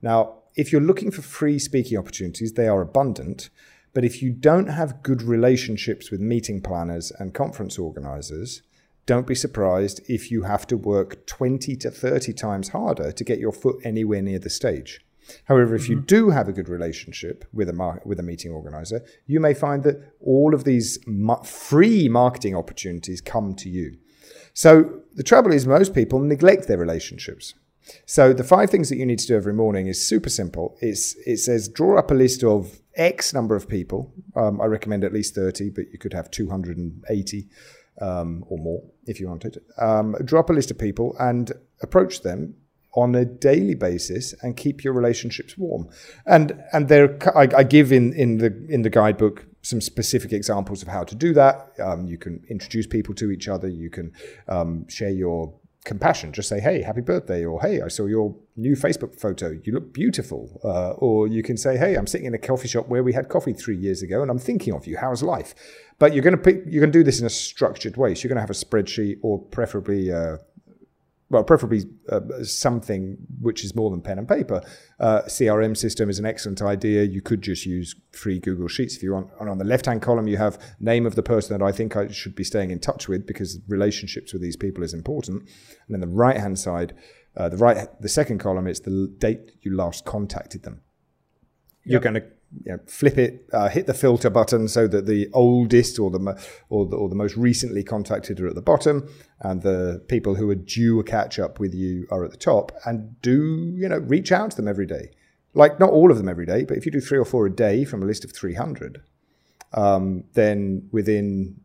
[0.01, 3.51] Now, if you're looking for free speaking opportunities, they are abundant.
[3.95, 8.63] But if you don't have good relationships with meeting planners and conference organizers,
[9.07, 13.39] don't be surprised if you have to work 20 to 30 times harder to get
[13.39, 15.01] your foot anywhere near the stage.
[15.45, 19.05] However, if you do have a good relationship with a mar- with a meeting organizer,
[19.27, 23.97] you may find that all of these ma- free marketing opportunities come to you.
[24.53, 27.55] So the trouble is, most people neglect their relationships.
[28.05, 30.77] So the five things that you need to do every morning is super simple.
[30.81, 34.13] It's it says draw up a list of X number of people.
[34.37, 37.49] Um, I recommend at least thirty, but you could have two hundred and eighty
[38.01, 39.61] um, or more if you wanted.
[39.79, 41.53] Um, draw up a list of people and
[41.83, 42.55] approach them
[42.95, 45.89] on a daily basis and keep your relationships warm.
[46.27, 50.83] And and there, I, I give in in the in the guidebook some specific examples
[50.83, 51.73] of how to do that.
[51.79, 53.69] Um, you can introduce people to each other.
[53.69, 54.13] You can
[54.49, 56.33] um, share your compassion.
[56.33, 59.59] Just say, "Hey, happy birthday," or "Hey, I saw your new Facebook photo.
[59.65, 62.89] You look beautiful." Uh, or you can say, "Hey, I'm sitting in a coffee shop
[62.89, 64.97] where we had coffee three years ago, and I'm thinking of you.
[64.99, 65.55] How's life?"
[65.99, 66.51] But you're going to.
[66.71, 68.15] You're going to do this in a structured way.
[68.15, 70.13] So you're going to have a spreadsheet, or preferably.
[70.13, 70.39] Uh,
[71.33, 74.63] well, preferably uh, something which is more than pen and paper.
[75.01, 77.05] Uh, CRM system is an excellent idea.
[77.05, 79.31] You could just use free Google Sheets if you want.
[79.41, 81.97] And on the left hand column, you have name of the person that I think
[81.97, 85.41] I should be staying in touch with because relationships with these people is important.
[85.41, 86.95] And then the right hand side,
[87.35, 90.83] uh, the right, the second column is the date you last contacted them.
[91.83, 92.03] You're yep.
[92.03, 92.25] going to
[92.65, 96.19] you know, flip it, uh, hit the filter button so that the oldest or the,
[96.69, 99.09] or the or the most recently contacted are at the bottom,
[99.41, 102.73] and the people who are due a catch up with you are at the top.
[102.85, 105.11] And do you know reach out to them every day?
[105.55, 107.55] Like not all of them every day, but if you do three or four a
[107.55, 109.03] day from a list of three hundred,
[109.73, 111.61] um, then within,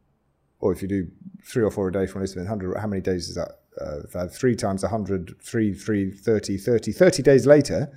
[0.59, 1.07] or if you do
[1.43, 3.59] three or four a day from a list of 100, how many days is that?
[3.79, 7.91] Uh, three times 100, three, three, 30, 30, 30 days later,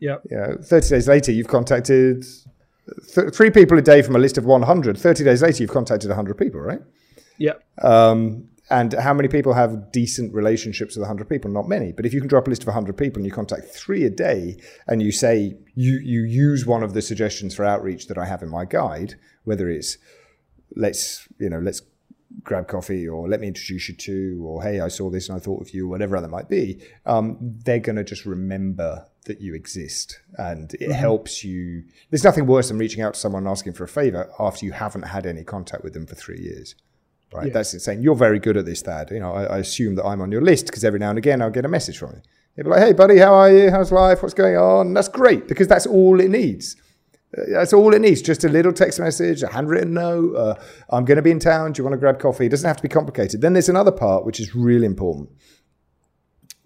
[0.00, 0.16] yeah.
[0.30, 2.24] Know, 30 days later, you've contacted
[3.14, 4.98] th- three people a day from a list of 100.
[4.98, 6.80] 30 days later, you've contacted 100 people, right?
[7.38, 7.54] Yeah.
[7.82, 11.50] Um, and how many people have decent relationships with 100 people?
[11.50, 11.92] Not many.
[11.92, 14.10] But if you can drop a list of 100 people and you contact three a
[14.10, 18.24] day and you say you, you use one of the suggestions for outreach that I
[18.24, 19.14] have in my guide,
[19.44, 19.98] whether it's
[20.74, 21.82] let's, you know, let's
[22.42, 25.40] grab coffee or let me introduce you to or hey i saw this and i
[25.40, 29.54] thought of you whatever that might be um, they're going to just remember that you
[29.54, 30.20] exist.
[30.36, 30.92] And it mm-hmm.
[30.92, 34.66] helps you there's nothing worse than reaching out to someone asking for a favor after
[34.66, 36.74] you haven't had any contact with them for three years
[37.32, 37.46] right?
[37.46, 37.52] Yeah.
[37.52, 40.20] that's insane you're very good at this Thad you know I, I assume that i'm
[40.20, 42.22] on your list because every now and again i'll get a message from you.
[42.54, 43.70] They'll be like hey buddy how are you?
[43.70, 44.22] How's life?
[44.22, 44.94] What's going on?
[44.94, 46.76] That's great because that's all it needs
[47.52, 48.22] that's all it needs.
[48.22, 50.34] Just a little text message, a handwritten note.
[50.36, 50.54] Uh,
[50.90, 51.72] I'm going to be in town.
[51.72, 52.46] Do you want to grab coffee?
[52.46, 53.40] It doesn't have to be complicated.
[53.40, 55.30] Then there's another part which is really important.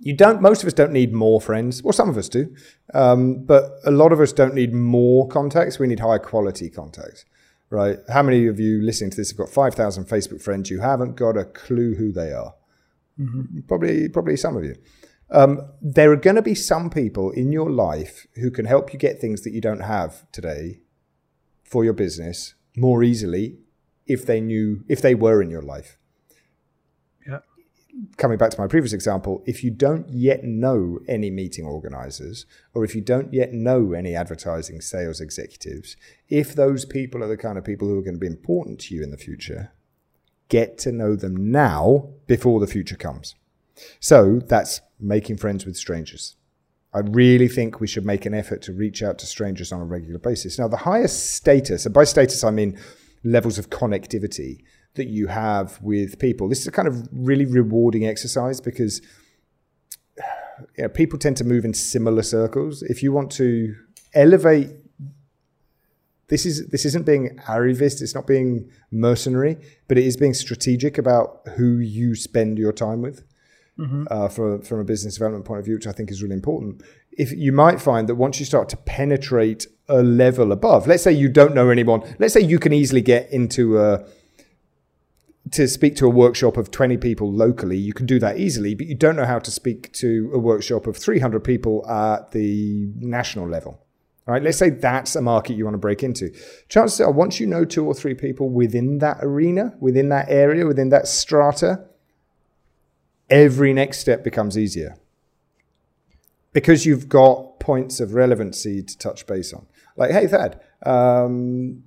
[0.00, 0.40] You don't.
[0.40, 1.82] Most of us don't need more friends.
[1.82, 2.54] Well, some of us do,
[2.94, 5.80] um, but a lot of us don't need more contacts.
[5.80, 7.24] We need higher quality contacts,
[7.68, 7.98] right?
[8.08, 10.70] How many of you listening to this have got five thousand Facebook friends?
[10.70, 12.54] You haven't got a clue who they are.
[13.18, 13.60] Mm-hmm.
[13.66, 14.76] Probably, probably some of you.
[15.30, 18.98] Um, there are going to be some people in your life who can help you
[18.98, 20.80] get things that you don't have today
[21.64, 23.58] for your business more easily
[24.06, 25.98] if they knew, if they were in your life.
[27.26, 27.40] Yeah.
[28.16, 32.84] Coming back to my previous example, if you don't yet know any meeting organizers, or
[32.84, 35.96] if you don't yet know any advertising sales executives,
[36.30, 38.94] if those people are the kind of people who are going to be important to
[38.94, 39.72] you in the future,
[40.48, 43.34] get to know them now before the future comes.
[44.00, 46.36] So that's making friends with strangers.
[46.94, 49.84] I really think we should make an effort to reach out to strangers on a
[49.84, 50.58] regular basis.
[50.58, 52.78] Now, the highest status, and by status I mean
[53.22, 54.62] levels of connectivity
[54.94, 59.02] that you have with people, this is a kind of really rewarding exercise because
[60.76, 62.82] you know, people tend to move in similar circles.
[62.82, 63.76] If you want to
[64.14, 64.70] elevate,
[66.28, 69.58] this is this isn't being arrivist, it's not being mercenary,
[69.88, 73.27] but it is being strategic about who you spend your time with
[73.78, 74.04] mm-hmm.
[74.10, 76.82] uh, for, from a business development point of view, which I think is really important.
[77.12, 81.12] If you might find that once you start to penetrate a level above, let's say
[81.12, 84.04] you don't know anyone, let's say you can easily get into a
[85.52, 88.86] to speak to a workshop of 20 people locally, you can do that easily, but
[88.86, 93.48] you don't know how to speak to a workshop of 300 people at the national
[93.48, 93.82] level.
[94.26, 96.30] All right, let's say that's a market you want to break into.
[96.68, 100.66] Chances are, once you know two or three people within that arena, within that area,
[100.66, 101.82] within that strata,
[103.30, 104.96] every next step becomes easier
[106.52, 109.66] because you've got points of relevancy to touch base on.
[109.96, 111.84] Like, hey, Thad, um,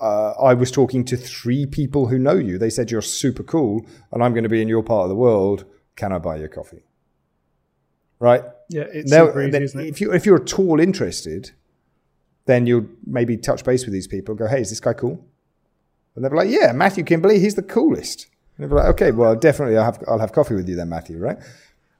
[0.00, 2.58] uh, I was talking to three people who know you.
[2.58, 5.16] They said you're super cool, and I'm going to be in your part of the
[5.16, 5.64] world.
[5.96, 6.84] Can I buy your coffee?
[8.20, 8.42] Right?
[8.68, 9.86] Yeah, it's now, super easy, isn't it?
[9.86, 11.52] If you if you're at all interested,
[12.46, 14.34] then you'll maybe touch base with these people.
[14.34, 15.24] Go, hey, is this guy cool?
[16.14, 18.26] And they'll be like, yeah, Matthew Kimberley, he's the coolest.
[18.58, 20.88] And they'll be like, okay, well, definitely I'll have, I'll have coffee with you then,
[20.88, 21.38] Matthew, right?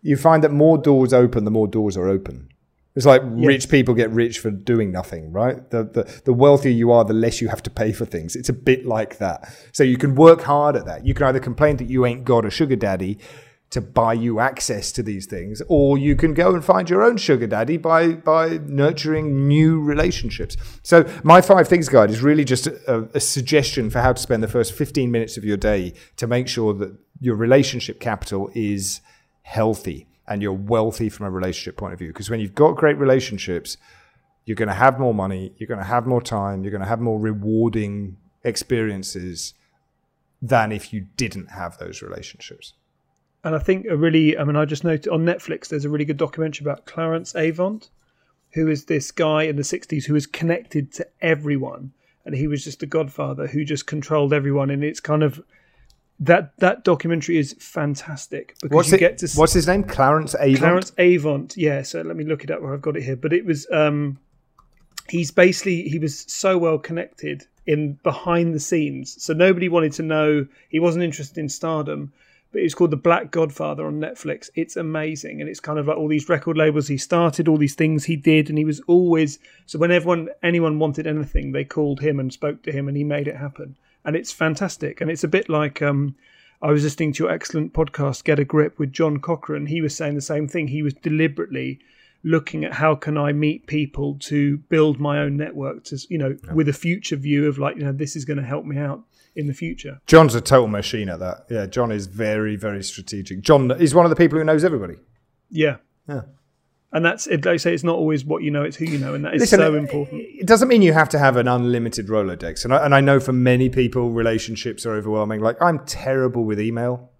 [0.02, 2.48] You find that more doors open, the more doors are open.
[2.96, 3.46] It's like yes.
[3.46, 5.70] rich people get rich for doing nothing, right?
[5.70, 8.34] The, the, the wealthier you are, the less you have to pay for things.
[8.34, 9.54] It's a bit like that.
[9.72, 11.06] So you can work hard at that.
[11.06, 13.18] You can either complain that you ain't got a sugar daddy
[13.70, 17.18] to buy you access to these things, or you can go and find your own
[17.18, 20.56] sugar daddy by by nurturing new relationships.
[20.82, 24.42] So my five things guide is really just a, a, suggestion for how to spend
[24.42, 29.02] the first 15 minutes of your day to make sure that your relationship capital is
[29.42, 32.08] healthy and you're wealthy from a relationship point of view.
[32.08, 33.76] Because when you've got great relationships,
[34.46, 36.88] you're going to have more money, you're going to have more time, you're going to
[36.88, 39.52] have more rewarding experiences
[40.40, 42.72] than if you didn't have those relationships
[43.44, 46.04] and I think a really, I mean, I just noted on Netflix there's a really
[46.04, 47.88] good documentary about Clarence Avant,
[48.52, 51.92] who is this guy in the 60s who was connected to everyone.
[52.24, 54.70] And he was just the godfather who just controlled everyone.
[54.70, 55.42] And it's kind of,
[56.20, 59.00] that that documentary is fantastic because What's you it?
[59.00, 59.84] get to see What's his name?
[59.84, 60.58] Clarence Avon.
[60.58, 61.56] Clarence Avant.
[61.56, 63.16] Yeah, so let me look it up where I've got it here.
[63.16, 64.18] But it was um
[65.08, 69.22] he's basically he was so well connected in behind the scenes.
[69.22, 72.12] So nobody wanted to know he wasn't interested in stardom.
[72.52, 74.48] But it's called The Black Godfather on Netflix.
[74.54, 75.40] It's amazing.
[75.40, 78.16] And it's kind of like all these record labels he started, all these things he
[78.16, 82.32] did, and he was always so when everyone anyone wanted anything, they called him and
[82.32, 83.76] spoke to him and he made it happen.
[84.04, 85.00] And it's fantastic.
[85.00, 86.16] And it's a bit like um
[86.60, 89.66] I was listening to your excellent podcast, Get a Grip, with John Cochran.
[89.66, 90.68] He was saying the same thing.
[90.68, 91.78] He was deliberately
[92.24, 96.36] looking at how can I meet people to build my own network, to you know,
[96.52, 99.04] with a future view of like, you know, this is going to help me out
[99.38, 100.00] in the future.
[100.06, 101.46] John's a total machine at that.
[101.48, 103.40] Yeah, John is very, very strategic.
[103.40, 104.96] John is one of the people who knows everybody.
[105.50, 105.76] Yeah,
[106.08, 106.22] Yeah.
[106.92, 107.26] and that's.
[107.28, 109.34] Like I say, it's not always what you know; it's who you know, and that
[109.34, 110.22] is Listen, so important.
[110.22, 112.64] It doesn't mean you have to have an unlimited Rolodex.
[112.64, 115.40] And I, and I know for many people, relationships are overwhelming.
[115.40, 117.10] Like, I'm terrible with email.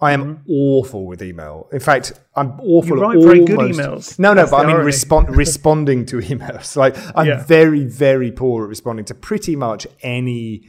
[0.00, 1.68] I am awful with email.
[1.72, 2.98] In fact, I'm awful Mm-hmm.
[2.98, 4.18] You at write very good emails.
[4.18, 6.76] No, no, That's but I mean respond, responding to emails.
[6.76, 7.42] Like, I'm Yeah.
[7.44, 10.68] very, very poor at responding to pretty much any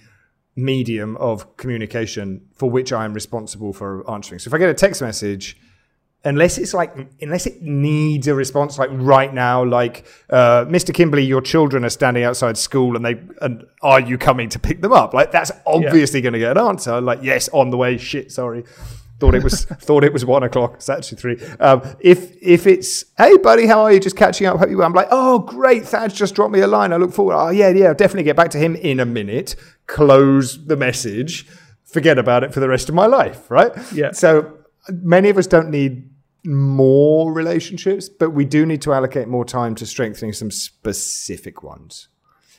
[0.58, 4.40] medium of communication for which I am responsible for answering.
[4.40, 5.58] So if I get a text message,
[6.24, 11.24] unless it's like unless it needs a response like right now like uh, mr kimberley
[11.24, 14.92] your children are standing outside school and they and are you coming to pick them
[14.92, 15.14] up?
[15.14, 17.00] Like that's obviously going to get an answer.
[17.00, 17.98] Like yes on the way.
[17.98, 18.64] Shit sorry.
[19.20, 20.76] Thought it was thought it was one o'clock.
[20.76, 21.40] It's actually three.
[21.60, 24.00] Um, if if it's hey buddy how are you?
[24.00, 24.58] Just catching up.
[24.58, 24.88] Hope you well.
[24.88, 25.86] i'm like oh great.
[25.86, 26.94] Thad's just dropped me a line.
[26.94, 27.36] I look forward.
[27.36, 29.56] Oh yeah yeah I'll definitely get back to him in a minute
[29.88, 31.48] close the message
[31.86, 34.12] forget about it for the rest of my life right Yeah.
[34.12, 34.58] so
[34.90, 36.10] many of us don't need
[36.46, 42.08] more relationships, but we do need to allocate more time to strengthening some specific ones.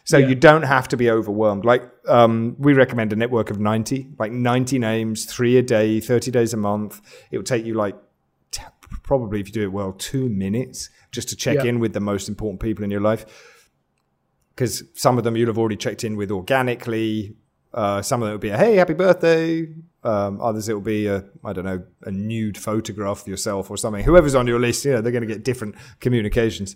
[0.05, 0.29] So Yeah.
[0.29, 1.65] you don't have to be overwhelmed.
[1.65, 6.31] Like um, we recommend a network of 90, like 90 names, three a day, 30
[6.31, 7.01] days a month.
[7.31, 7.97] It will take you like
[8.51, 8.63] t-
[9.03, 11.65] probably if you do it well, two minutes just to check Yeah.
[11.71, 13.25] in with the most important people in your life.
[14.59, 17.37] Because some of them you'll have already checked in with organically.
[17.73, 19.69] Uh, some of them will be a hey, happy birthday.
[20.03, 23.77] Um, others it will be a I don't know a nude photograph of yourself or
[23.77, 24.03] something.
[24.05, 26.75] Whoever's on your list, you know, they're going to get different communications.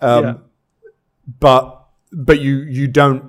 [0.00, 0.34] Um, Yeah.
[1.38, 3.22] But but you you don't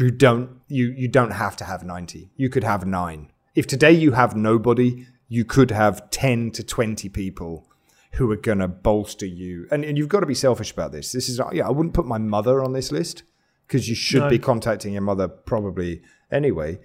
[0.00, 2.30] you don't you you don't have to have ninety.
[2.36, 3.30] You could have nine.
[3.54, 7.68] If today you have nobody, you could have ten to twenty people
[8.14, 9.68] who are going to bolster you.
[9.70, 11.12] And and you've got to be selfish about this.
[11.12, 11.68] This is yeah.
[11.68, 13.22] I wouldn't put my mother on this list
[13.68, 14.30] because you should No.
[14.30, 16.00] be contacting your mother probably
[16.32, 16.78] anyway.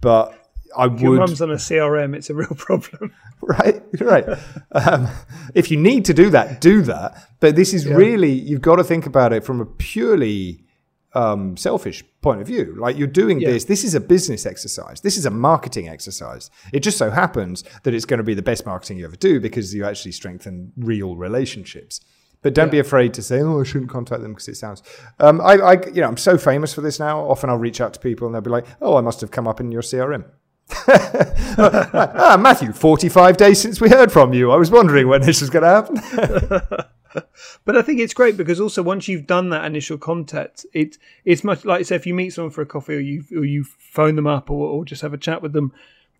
[0.00, 0.32] But
[0.76, 3.12] I Your would mum's on a CRM; it's a real problem.
[3.42, 4.26] right right
[4.72, 5.08] um,
[5.54, 8.82] if you need to do that do that but this is really you've got to
[8.84, 10.64] think about it from a purely
[11.14, 13.50] um, selfish point of view like you're doing Yeah.
[13.52, 17.62] this this is a business exercise this is a marketing exercise it just so happens
[17.84, 20.72] that it's going to be the best marketing you ever do because you actually strengthen
[20.76, 22.00] real relationships
[22.42, 24.82] but don't be afraid to say, "Oh, I shouldn't contact them because it sounds."
[25.18, 27.20] Um, I, I, you know, I'm so famous for this now.
[27.20, 29.48] Often I'll reach out to people and they'll be like, "Oh, I must have come
[29.48, 30.24] up in your CRM."
[30.88, 34.50] ah, Matthew, 45 days since we heard from you.
[34.50, 36.86] I was wondering when this was going to happen.
[37.64, 41.42] But I think it's great because also once you've done that initial contact, it it's
[41.42, 44.14] much like say if you meet someone for a coffee or you or you phone
[44.14, 45.72] them up or, or just have a chat with them,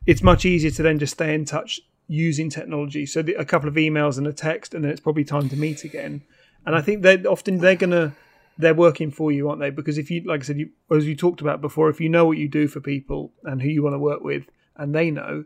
[0.07, 3.07] it's much easier to then just stay in touch using technology.
[3.07, 5.57] So the, a couple of emails and a text, and then it's probably time to
[5.57, 6.23] meet again.
[6.67, 8.15] And I think they often they're gonna
[8.57, 9.71] they're working for you, aren't they?
[9.71, 12.25] Because if you like I said, you, as you talked about before, if you know
[12.25, 14.45] what you do for people and who you want to work with,
[14.77, 15.45] and they know,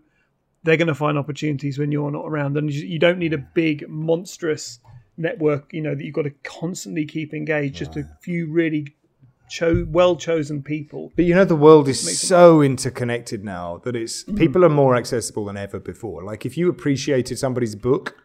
[0.62, 3.38] they're going to find opportunities when you're not around and you you don't need a
[3.38, 4.78] big monstrous
[5.16, 8.86] network you know that you've got to constantly keep engaged just a few really
[9.49, 14.24] cho- well chosen people But you know, the world is so interconnected now that it's
[14.24, 14.36] mm-hmm.
[14.36, 16.22] people are more accessible than ever before.
[16.22, 18.16] Like if you appreciated somebody's book,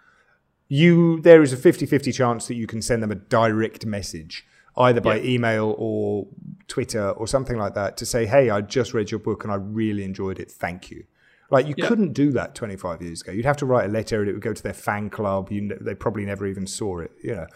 [0.67, 4.45] you there is a 50-50 chance that you can send them a direct message
[4.77, 5.31] either by Yeah.
[5.31, 6.27] email or
[6.67, 9.55] Twitter or something like that to say, "Hey, I just read your book and I
[9.55, 10.51] really enjoyed it.
[10.51, 11.05] Thank you."
[11.49, 11.87] Like you Yeah.
[11.87, 13.31] couldn't do that 25 years ago.
[13.31, 15.51] You'd have to write a letter and it would go to their fan club.
[15.51, 17.11] You, they probably never even saw it.
[17.23, 17.47] You know,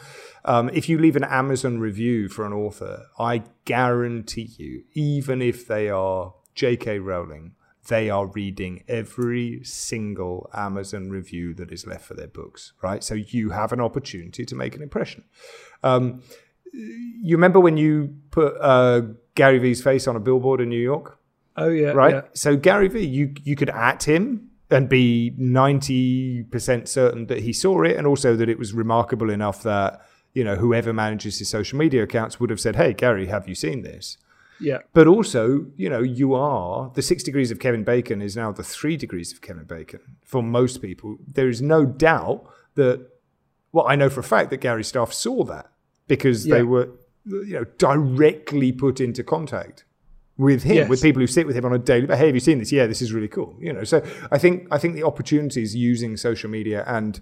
[0.45, 5.67] um, if you leave an Amazon review for an author, I guarantee you, even if
[5.67, 6.99] they are J.K.
[6.99, 7.55] Rowling,
[7.87, 12.73] they are reading every single Amazon review that is left for their books.
[12.81, 15.23] Right, so you have an opportunity to make an impression.
[15.83, 16.21] Um,
[16.73, 19.01] you remember when you put uh,
[19.35, 21.17] Gary Vee's face on a billboard in New York?
[21.65, 22.13] Oh yeah right?
[22.15, 22.21] yeah.
[22.33, 27.53] So Gary Vee, you you could at him and be ninety percent certain that he
[27.53, 30.01] saw it, and also that it was remarkable enough that
[30.33, 33.55] you know whoever manages his social media accounts would have said, "Hey, Gary, have you
[33.55, 34.17] seen this?"
[34.59, 34.77] Yeah.
[34.93, 38.63] But also, you know, you are the six degrees of Kevin Bacon is now the
[38.63, 41.17] three degrees of Kevin Bacon for most people.
[41.27, 42.45] There is no doubt
[42.75, 43.07] that,
[43.71, 45.71] well, I know for a fact that Gary Staff saw that
[46.07, 46.55] because Yeah.
[46.57, 46.89] they were,
[47.25, 49.83] you know, directly put into contact
[50.41, 50.89] with him, Yes.
[50.89, 52.07] with people who sit with him on a daily.
[52.07, 52.71] Hey, have you seen this?
[52.71, 53.55] Yeah, this is really cool.
[53.59, 57.21] You know, so I think I think the opportunities using social media and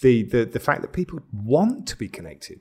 [0.00, 2.60] the the the fact that people want to be connected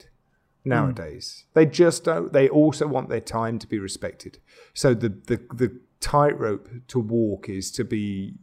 [0.65, 0.71] mm.
[0.71, 1.45] nowadays.
[1.53, 2.33] They just don't.
[2.33, 4.39] They also want their time to be respected.
[4.73, 8.33] So the the the tightrope to walk is to be.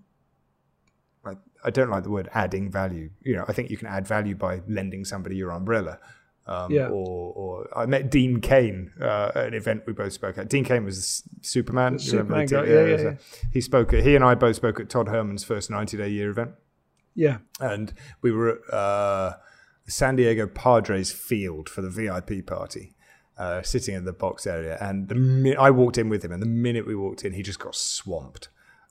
[1.24, 3.10] I, I don't like the word adding value.
[3.22, 5.98] You know, I think you can add value by lending somebody your umbrella.
[6.48, 6.88] Um, Yeah.
[6.88, 10.48] Or, or I met Dean Cain uh, at an event we both spoke at.
[10.48, 11.94] Dean Cain was Superman.
[11.94, 13.16] You Superman remember guy, yeah, yeah, so yeah.
[13.52, 13.92] He spoke.
[13.92, 16.52] At, he and I both spoke at Todd Herman's first ninety day year event
[17.14, 17.38] Yeah.
[17.60, 17.92] and
[18.22, 19.36] we were at uh,
[19.84, 22.94] the San Diego Padres field for the VIP party,
[23.38, 24.78] uh, sitting in the box area.
[24.80, 27.42] And the mi- I walked in with him, and the minute we walked in, he
[27.42, 28.48] just got swamped.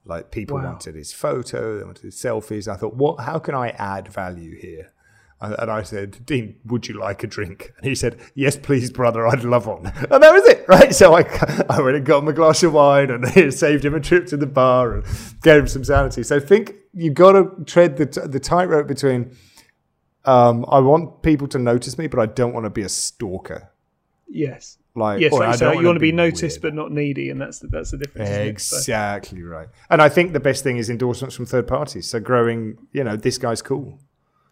[0.08, 0.66] Like people Wow.
[0.66, 2.68] wanted his photo, they wanted his selfies.
[2.68, 3.22] I thought, what?
[3.22, 4.92] How can I add value here?
[5.60, 7.74] And I said, Dean, would you like a drink?
[7.78, 9.86] And he said, Yes, please, brother, I'd love one.
[10.12, 10.94] And that was it, right?
[10.94, 11.22] So I,
[11.70, 14.38] I went and got him a glass of wine and saved him a trip to
[14.38, 15.06] the bar and
[15.44, 16.24] gave him some sanity.
[16.24, 19.36] So I think you've got to tread the, the tightrope between
[20.26, 23.70] um, I want people to notice me, but I don't want to be a stalker.
[24.28, 24.78] Yes.
[24.96, 26.16] Like, Yes, like I you want to be weird.
[26.16, 28.30] noticed but not needy, and that's the, that's the difference.
[28.30, 28.62] isn't?
[28.62, 29.68] So- Exactly right.
[29.90, 32.08] And I think the best thing is endorsements from third parties.
[32.08, 34.00] So growing, you know, this guy's cool.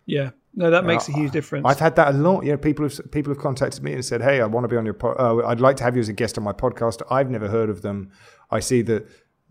[0.06, 0.32] Yeah.
[0.56, 1.66] No, that makes a huge difference.
[1.68, 2.42] I've had that a lot.
[2.46, 4.78] You know, people have people have contacted me and said, "Hey, I want to be
[4.78, 4.94] on your.
[4.94, 7.48] Po- uh, I'd like to have you as a guest on my podcast." I've never
[7.48, 8.12] heard of them.
[8.52, 9.08] I see that,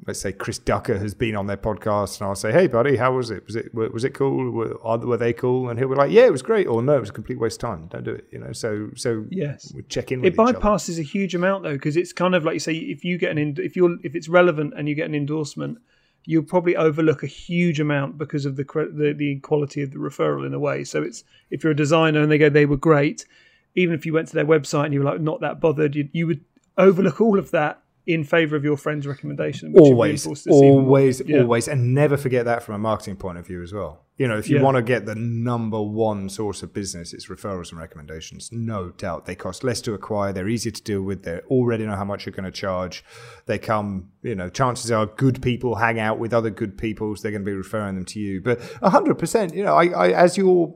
[0.06, 3.16] let's say, Chris Ducker has been on their podcast, and I'll say, "Hey, buddy, how
[3.16, 3.44] was it?
[3.46, 4.52] Was it was it cool?
[4.52, 7.00] Were, were they cool?" And he'll be like, "Yeah, it was great," or "No, it
[7.00, 7.88] was a complete waste of time.
[7.90, 9.72] Don't do it." You know, so so Yes.
[9.74, 10.20] we check in.
[10.20, 13.04] With it bypasses a huge amount though because it's kind of like you say if
[13.04, 15.78] you get an ind- if you're if it's relevant and you get an endorsement
[16.24, 18.64] you'll probably overlook a huge amount because of the
[18.94, 22.22] the, the quality of the referral in a way so it's if you're a designer
[22.22, 23.26] and they go they were great
[23.74, 26.08] even if you went to their website and you were like not that bothered you,
[26.12, 26.44] you would
[26.78, 30.68] overlook all of that in favor of your friend's recommendation which always, reinforces this even
[30.70, 30.80] more.
[30.82, 31.40] always, Yeah.
[31.40, 34.00] always, and never forget that from a marketing point of view as well.
[34.22, 34.62] You know, if you Yeah.
[34.62, 38.50] want to get the number one source of business, it's referrals and recommendations.
[38.52, 40.32] No doubt, they cost less to acquire.
[40.32, 41.24] They're easier to deal with.
[41.24, 43.04] They already know how much you're going to charge.
[43.46, 47.22] They come, you know, chances are good people hang out with other good people, so
[47.22, 48.40] they're going to be referring them to you.
[48.40, 50.72] But hundred percent, you know, I, I as you're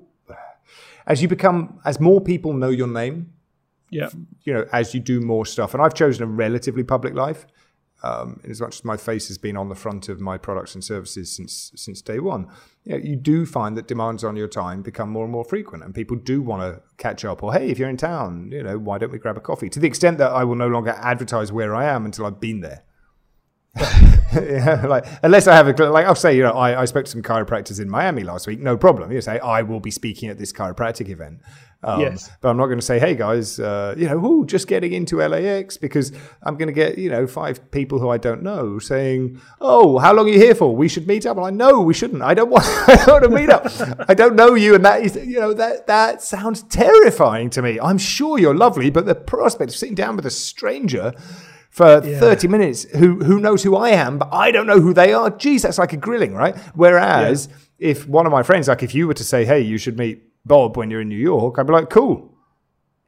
[1.06, 3.30] as you become as more people know your name,
[3.90, 4.08] yeah
[4.42, 7.46] you know, as you do more stuff, and I've chosen a relatively public life,
[8.02, 10.74] um, in as much as my face has been on the front of my products
[10.74, 12.48] and services since since day one.
[12.84, 15.82] You, know, you do find that demands on your time become more and more frequent,
[15.82, 17.42] and people do want to catch up.
[17.42, 19.68] Or hey, if you're in town, you know, why don't we grab a coffee?
[19.70, 22.60] To the extent that I will no longer advertise where I am until I've been
[22.60, 22.84] there.
[24.32, 27.10] yeah, like unless I have a like I'll say you know I, I spoke to
[27.10, 30.38] some chiropractors in Miami last week no problem you say I will be speaking at
[30.38, 31.42] this chiropractic event
[31.82, 32.30] um, Yes.
[32.40, 35.18] but I'm not going to say hey guys uh, you know ooh, just getting into
[35.18, 36.12] LAX because
[36.42, 40.12] I'm going to get you know five people who I don't know saying oh how
[40.14, 42.50] long are you here for we should meet up like no we shouldn't I don't
[42.56, 43.66] want I don't want to meet up
[44.08, 47.78] I don't know you and that is you know that that sounds terrifying to me
[47.80, 51.12] I'm sure you're lovely but the prospect of sitting down with a stranger
[51.70, 55.12] for 30 minutes who who knows who I am, but I don't know who they
[55.12, 55.28] are.
[55.28, 56.56] Geez, that's like a grilling, right?
[56.74, 59.98] Whereas if one of my friends, like if you were to say, hey, you should
[59.98, 62.32] meet Bob when you're in New York, I'd be like, cool,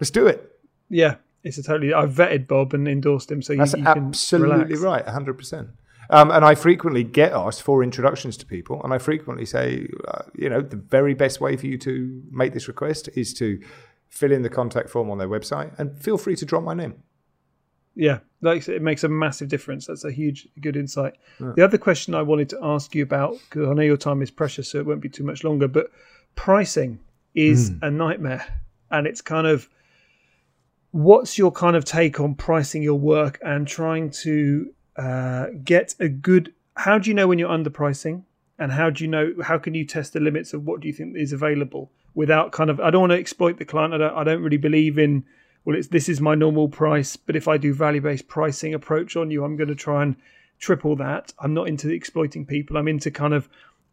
[0.01, 0.59] let's do it.
[0.91, 4.09] yeah it's a totally I've vetted Bob and endorsed him so you, That's you can
[4.09, 5.70] absolutely right, 100%.
[6.11, 10.22] Um, and I frequently get asked for introductions to people, and I frequently say, uh,
[10.34, 13.61] you know, the very best way for you to make this request is to
[14.09, 17.03] fill in the contact form on their website and feel free to drop my name.
[17.95, 19.86] Yeah, like it makes a massive difference.
[19.86, 21.14] That's a huge, good insight.
[21.41, 24.30] The other question I wanted to ask you about, because I know your time is
[24.30, 25.91] precious, so it won't be too much longer, but
[26.36, 27.01] pricing
[27.39, 28.45] is a nightmare.
[28.91, 29.68] And it's kind of,
[30.91, 36.09] what's your kind of take on pricing your work and trying to uh, get a
[36.09, 38.24] good, how do you know when you're underpricing?
[38.59, 40.95] And how do you know, how can you test the limits of what do you
[40.95, 43.95] think is available without kind of, I don't want to exploit the client.
[43.95, 45.24] I don't, I don't really believe in,
[45.64, 49.16] well, it's this is my normal price, but if I do value based pricing approach
[49.16, 50.16] on you, I'm going to try and
[50.59, 51.32] triple that.
[51.39, 52.76] I'm not into exploiting people.
[52.76, 53.49] I'm into kind of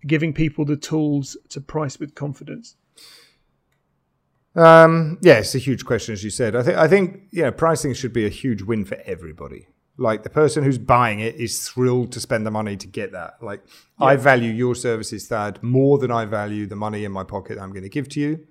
[0.07, 2.75] giving people the tools to price with confidence.
[4.55, 6.55] Um, yeah, it's a huge question, as you said.
[6.55, 9.67] I think I think yeah, pricing should be a huge win for everybody.
[9.97, 13.41] Like the person who's buying it is thrilled to spend the money to get that.
[13.41, 13.63] Like
[13.99, 17.71] I value your services, Thad, more than I value the money in my pocket I'm
[17.71, 18.45] going to give to you,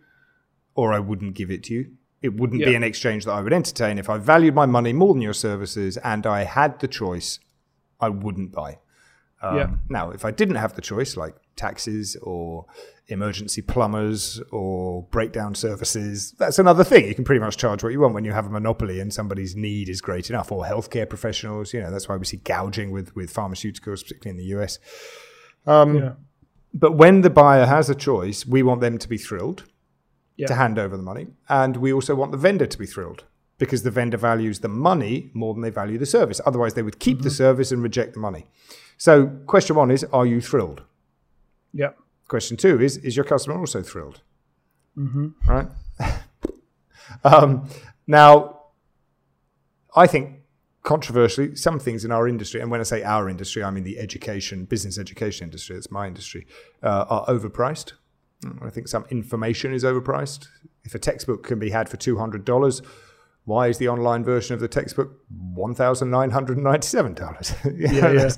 [0.75, 1.93] or I wouldn't give it to you.
[2.23, 3.99] It wouldn't be an exchange that I would entertain.
[3.99, 7.39] If I valued my money more than your services and I had the choice,
[8.01, 8.79] I wouldn't buy.
[9.51, 9.70] Um, Yeah.
[9.88, 12.66] Now, if I didn't have the choice, like taxis or
[13.09, 17.07] emergency plumbers or breakdown services, that's another thing.
[17.07, 19.55] You can pretty much charge what you want when you have a monopoly and somebody's
[19.55, 20.51] need is great enough.
[20.51, 24.36] Or healthcare professionals, you know, that's why we see gouging with with pharmaceuticals, particularly in
[24.36, 24.78] the US.
[25.66, 26.12] Um, yeah.
[26.72, 29.64] But when the buyer has a choice, we want them to be thrilled
[30.36, 30.49] Yeah.
[30.49, 33.24] to hand over the money, and we also want the vendor to be thrilled
[33.59, 36.40] because the vendor values the money more than they value the service.
[36.45, 38.47] Otherwise, they would keep the service and reject the money.
[38.97, 40.82] So, question one is: Are you thrilled?
[41.72, 41.90] Yeah.
[42.28, 44.20] Question two is: Is your customer also thrilled?
[44.97, 45.51] Mm-hmm.
[45.51, 45.68] Right.
[47.24, 47.68] um,
[48.07, 48.61] now,
[49.97, 50.40] I think
[50.82, 53.99] controversially, some things in our industry, and when I say our industry, I mean the
[53.99, 56.47] education, business education industry, that's my industry,
[56.82, 57.92] uh, are overpriced.
[58.62, 60.49] I think some information is overpriced.
[60.84, 62.84] If a textbook can be had for $200,
[63.45, 65.18] why is the online version of the textbook
[65.57, 67.78] $1,997?
[67.78, 68.30] You Yeah, yeah.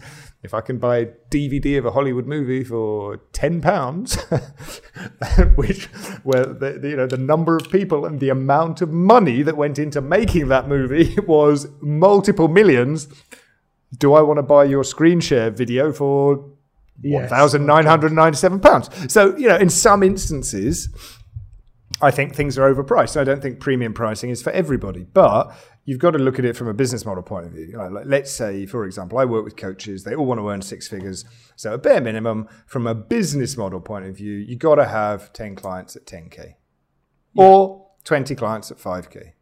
[0.46, 4.14] If I can buy a DVD of a Hollywood movie for ten pounds,
[5.56, 5.86] which
[6.22, 9.80] where the, you know the number of people and the amount of money that went
[9.80, 13.08] into making that movie was multiple millions,
[13.98, 16.48] do I want to buy your screen share video for
[17.02, 18.88] one thousand nine hundred ninety-seven pounds?
[19.12, 20.88] So you know, in some instances,
[22.00, 23.20] I think things are overpriced.
[23.20, 25.52] I don't think premium pricing is for everybody, but
[25.86, 27.72] you've got to look at it from a business model point of view.
[27.78, 30.86] Like, let's say, for example, I work with coaches; they all want to earn six
[30.86, 31.24] figures.
[31.54, 35.32] So, a bare minimum, from a business model point of view, you've got to have
[35.32, 36.56] ten clients at ten k,
[37.34, 39.34] or twenty clients at five k,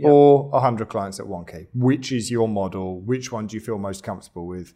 [0.00, 1.68] or hundred clients at one k.
[1.74, 3.00] Which is your model?
[3.00, 4.72] Which one do you feel most comfortable with?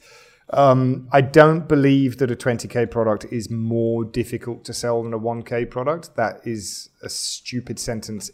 [0.50, 5.18] Um, I don't believe that a 20k product is more difficult to sell than a
[5.18, 6.16] 1k product.
[6.16, 8.30] That is a stupid sentence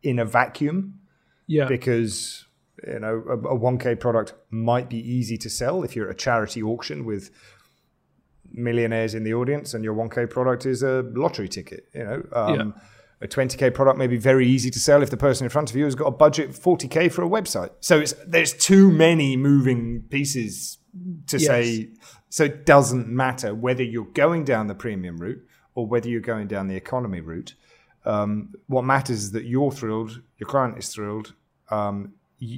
[0.00, 1.00] in a vacuum
[1.46, 1.66] Yeah.
[1.66, 2.44] because
[2.86, 6.18] you know a, a 1k product might be easy to sell if you're at a
[6.18, 7.30] charity auction with
[8.52, 12.74] millionaires in the audience and your 1k product is a lottery ticket you know um,
[13.20, 15.76] a 20k product may be very easy to sell if the person in front of
[15.76, 20.02] you has got a budget 40k for a website so it's there's too many moving
[20.10, 20.78] pieces
[21.26, 21.46] to Yes.
[21.46, 21.88] say
[22.28, 25.42] so it doesn't matter whether you're going down the premium route
[25.74, 27.54] or whether you're going down the economy route
[28.06, 31.34] um, what matters is that you're thrilled, your client is thrilled,
[31.70, 32.12] um,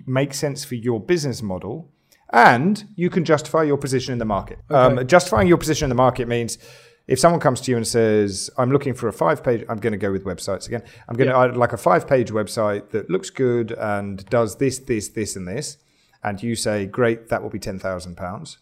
[0.07, 1.91] makes sense for your business model,
[2.31, 4.59] and you can justify your position in the market.
[4.71, 6.59] Um, justifying your position in the market means
[7.07, 9.99] if someone comes to you and says, "I'm looking for a five-page," I'm going to
[9.99, 10.83] go with websites again.
[11.09, 15.35] I'm going to like a five-page website that looks good and does this, this, this,
[15.35, 15.79] and this,
[16.23, 18.59] and you say, "Great, that will be ten thousand pounds."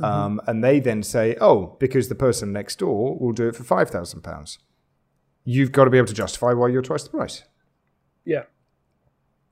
[0.00, 3.64] Um, and they then say, "Oh, because the person next door will do it for
[3.64, 4.58] five thousand pounds."
[5.52, 7.42] You've got to be able to justify why you're twice the price.
[8.24, 8.42] Yeah.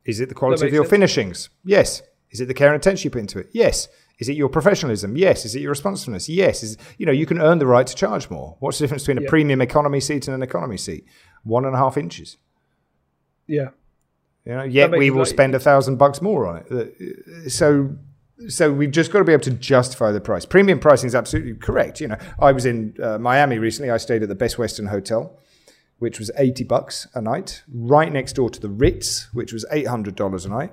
[0.04, 0.90] Is it the quality of your sense.
[0.90, 1.48] finishings?
[1.64, 2.02] Yes.
[2.30, 3.48] Is it the care and attention you put into it?
[3.52, 3.88] Yes.
[4.18, 5.16] Is it your professionalism?
[5.16, 5.44] Yes.
[5.46, 6.28] Is it your responsiveness?
[6.28, 6.62] Yes.
[6.62, 8.56] Is you know you can earn the right to charge more.
[8.60, 9.28] What's the difference between a Yeah.
[9.30, 11.06] premium economy seat and an economy seat?
[11.44, 12.36] One and a half inches.
[13.46, 13.70] Yeah.
[14.44, 16.66] You know, yet we will like- spend a thousand bucks more on it.
[16.70, 17.96] Uh, So,
[18.48, 20.44] so we've just got to be able to justify the price.
[20.44, 22.00] Premium pricing is absolutely correct.
[22.02, 23.90] You know, I was in uh, Miami recently.
[23.90, 25.38] I stayed at the Best Western Hotel,
[25.98, 29.86] which was eighty bucks a night, right next door to the Ritz, which was eight
[29.86, 30.72] hundred dollars a night.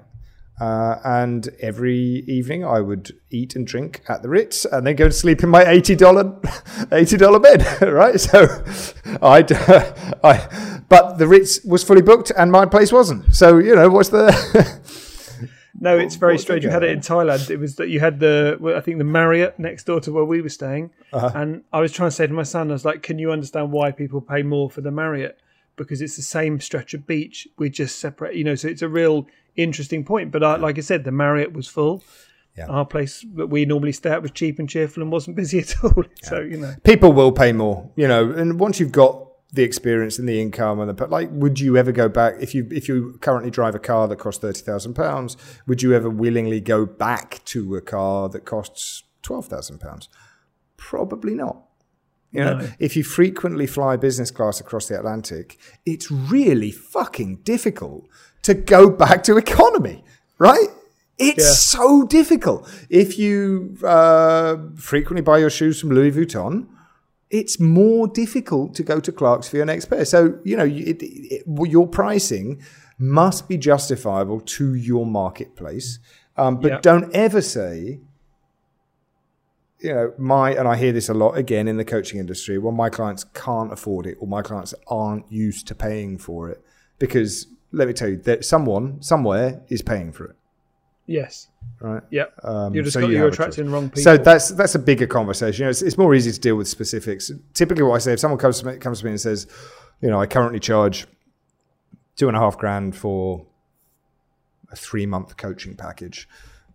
[0.61, 5.07] Uh, and every evening I would eat and drink at the Ritz and then go
[5.07, 6.39] to sleep in my eighty dollar
[6.91, 8.19] eighty dollar bed, right?
[8.19, 8.63] So
[9.21, 9.39] I,
[10.23, 13.33] I, but the Ritz was fully booked and my place wasn't.
[13.33, 14.31] So you know, what's the
[15.79, 16.63] No, it's very strange.
[16.63, 17.49] You had it in Thailand.
[17.49, 20.23] It was that you had the, well, I think the Marriott next door to where
[20.23, 21.31] we were staying, Uh-huh.
[21.33, 23.71] and I was trying to say to my son, I was like, "Can you understand
[23.71, 25.39] why people pay more for the Marriott?
[25.75, 27.47] Because it's the same stretch of beach.
[27.57, 28.53] We just separate, you know.
[28.55, 30.31] So it's a real interesting point.
[30.31, 32.03] But I, like I said, the Marriott was full.
[32.55, 32.67] Yeah.
[32.67, 35.73] Our place that we normally stay at was cheap and cheerful and wasn't busy at
[35.83, 36.03] all.
[36.21, 40.17] So you know, people will pay more, you know, and once you've got the experience
[40.17, 42.87] and the income and the but like would you ever go back if you if
[42.89, 45.37] you currently drive a car that costs thirty thousand pounds
[45.67, 50.09] would you ever willingly go back to a car that costs twelve thousand pounds
[50.77, 51.57] probably not
[52.31, 52.67] you know No.
[52.79, 58.07] if you frequently fly business class across the atlantic it's really fucking difficult
[58.41, 60.03] to go back to economy
[60.39, 60.69] right
[61.19, 61.51] it's Yeah.
[61.79, 66.67] so difficult if you uh, frequently buy your shoes from louis vuitton
[67.33, 70.05] it's more difficult to go to Clark's for your next pair.
[70.05, 72.61] So, you know, it, it, your pricing
[72.99, 75.97] must be justifiable to your marketplace.
[76.37, 76.79] Um, but Yeah.
[76.81, 78.01] don't ever say,
[79.79, 82.71] you know, my, and I hear this a lot again in the coaching industry, well,
[82.71, 86.63] my clients can't afford it or my clients aren't used to paying for it.
[86.99, 90.35] Because let me tell you that someone somewhere is paying for it.
[91.05, 91.47] Yes.
[91.79, 92.01] Right.
[92.11, 92.25] Yeah.
[92.43, 93.47] Um, you're just so got, you you're have a choice.
[93.47, 94.03] attracting wrong people.
[94.03, 95.63] So that's that's a bigger conversation.
[95.63, 97.29] You know, it's, it's more easy to deal with specifics.
[97.53, 99.47] Typically, what I say if someone comes to me, comes to me and says,
[100.01, 101.05] you know, I currently charge
[102.15, 103.45] two and a half grand for
[104.71, 106.27] a three month coaching package,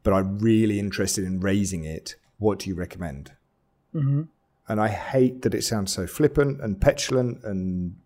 [0.03, 2.16] but I'm really interested in raising it.
[2.39, 3.33] What do you recommend?
[3.93, 4.22] hmm
[4.68, 7.97] And I hate that it sounds so flippant and petulant and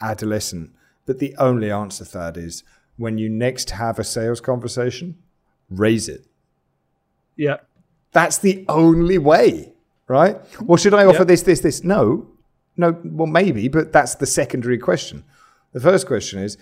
[0.00, 0.72] adolescent.
[1.06, 2.62] But the only answer to that is
[2.96, 5.16] when you next have a sales conversation,
[5.70, 6.26] raise it.
[7.36, 7.58] Yeah.
[8.12, 9.72] That's the only way,
[10.08, 10.36] right?
[10.62, 11.28] Well, should I offer Yep.
[11.28, 11.84] this, this, this?
[11.84, 12.26] No,
[12.76, 12.96] no.
[13.04, 15.24] Well, maybe, but that's the secondary question.
[15.72, 16.56] The first question is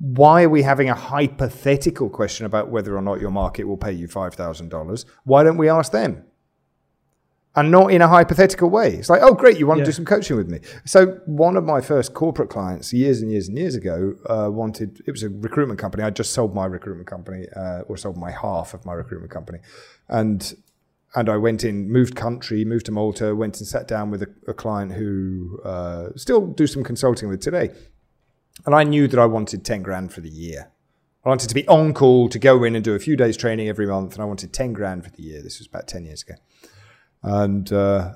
[0.00, 3.92] why are we having a hypothetical question about whether or not your market will pay
[3.92, 5.04] you $5,000?
[5.24, 6.24] Why don't we ask them?
[7.56, 8.94] And not in a hypothetical way.
[8.94, 9.86] It's like, oh, great, you want Yeah.
[9.86, 10.60] to do some coaching with me.
[10.84, 15.02] So, one of my first corporate clients, years and years and years ago, uh, wanted
[15.04, 16.04] it was a recruitment company.
[16.04, 19.58] I just sold my recruitment company, uh, or sold my half of my recruitment company.
[20.08, 20.54] And
[21.16, 24.28] and I went in, moved country, moved to Malta, went and sat down with a,
[24.46, 27.70] a client who uh, still do some consulting with today.
[28.64, 30.70] And I knew that I wanted 10 grand for the year.
[31.24, 33.68] I wanted to be on call to go in and do a few days training
[33.68, 34.14] every month.
[34.14, 35.42] And I wanted 10 grand for the year.
[35.42, 36.34] This was about 10 years ago.
[37.22, 38.14] And, uh,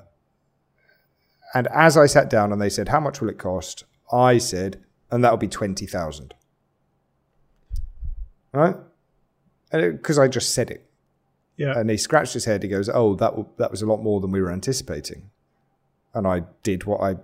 [1.53, 3.85] and as I sat down and they said, how much will it cost?
[4.11, 6.33] I said, and that'll be 20,000.
[8.51, 8.75] Right?
[9.71, 10.89] Because I just said it.
[11.57, 11.77] Yeah.
[11.77, 12.63] And he scratched his head.
[12.63, 15.29] He goes, "Oh, that w- that was a lot more than we were anticipating."
[16.13, 17.15] And I did what I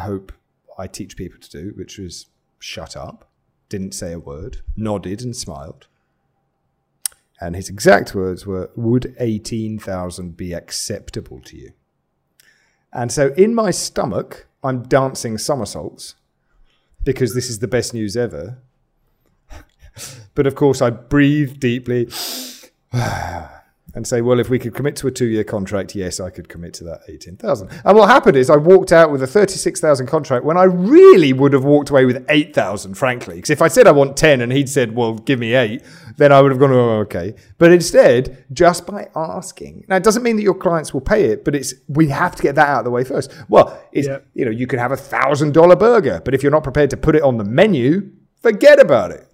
[0.00, 0.32] hope
[0.78, 2.26] I teach people to do, which was
[2.58, 3.28] shut up,
[3.68, 5.86] didn't say a word, nodded and smiled.
[7.40, 11.72] And his exact words were, "Would eighteen thousand be acceptable to you?"
[12.92, 16.16] And so, in my stomach, I'm dancing somersaults
[17.02, 18.58] because this is the best news ever.
[20.34, 22.08] but of course, I breathe deeply
[23.94, 26.74] and say, well, if we could commit to a two-year contract, yes, I could commit
[26.74, 27.70] to that eighteen thousand.
[27.84, 31.32] And what happened is, I walked out with a thirty-six thousand contract when I really
[31.32, 33.36] would have walked away with eight thousand, frankly.
[33.36, 35.82] Because if I said I want ten and he'd said, well, give me eight,
[36.16, 37.34] then I would have gone, oh, okay.
[37.58, 41.44] But instead, just by asking, now it doesn't mean that your clients will pay it,
[41.44, 43.32] but it's we have to get that out of the way first.
[43.48, 44.18] Well, it's Yeah.
[44.34, 47.16] you know, you could have a thousand-dollar burger, but if you're not prepared to put
[47.16, 48.10] it on the menu,
[48.42, 49.26] forget about it.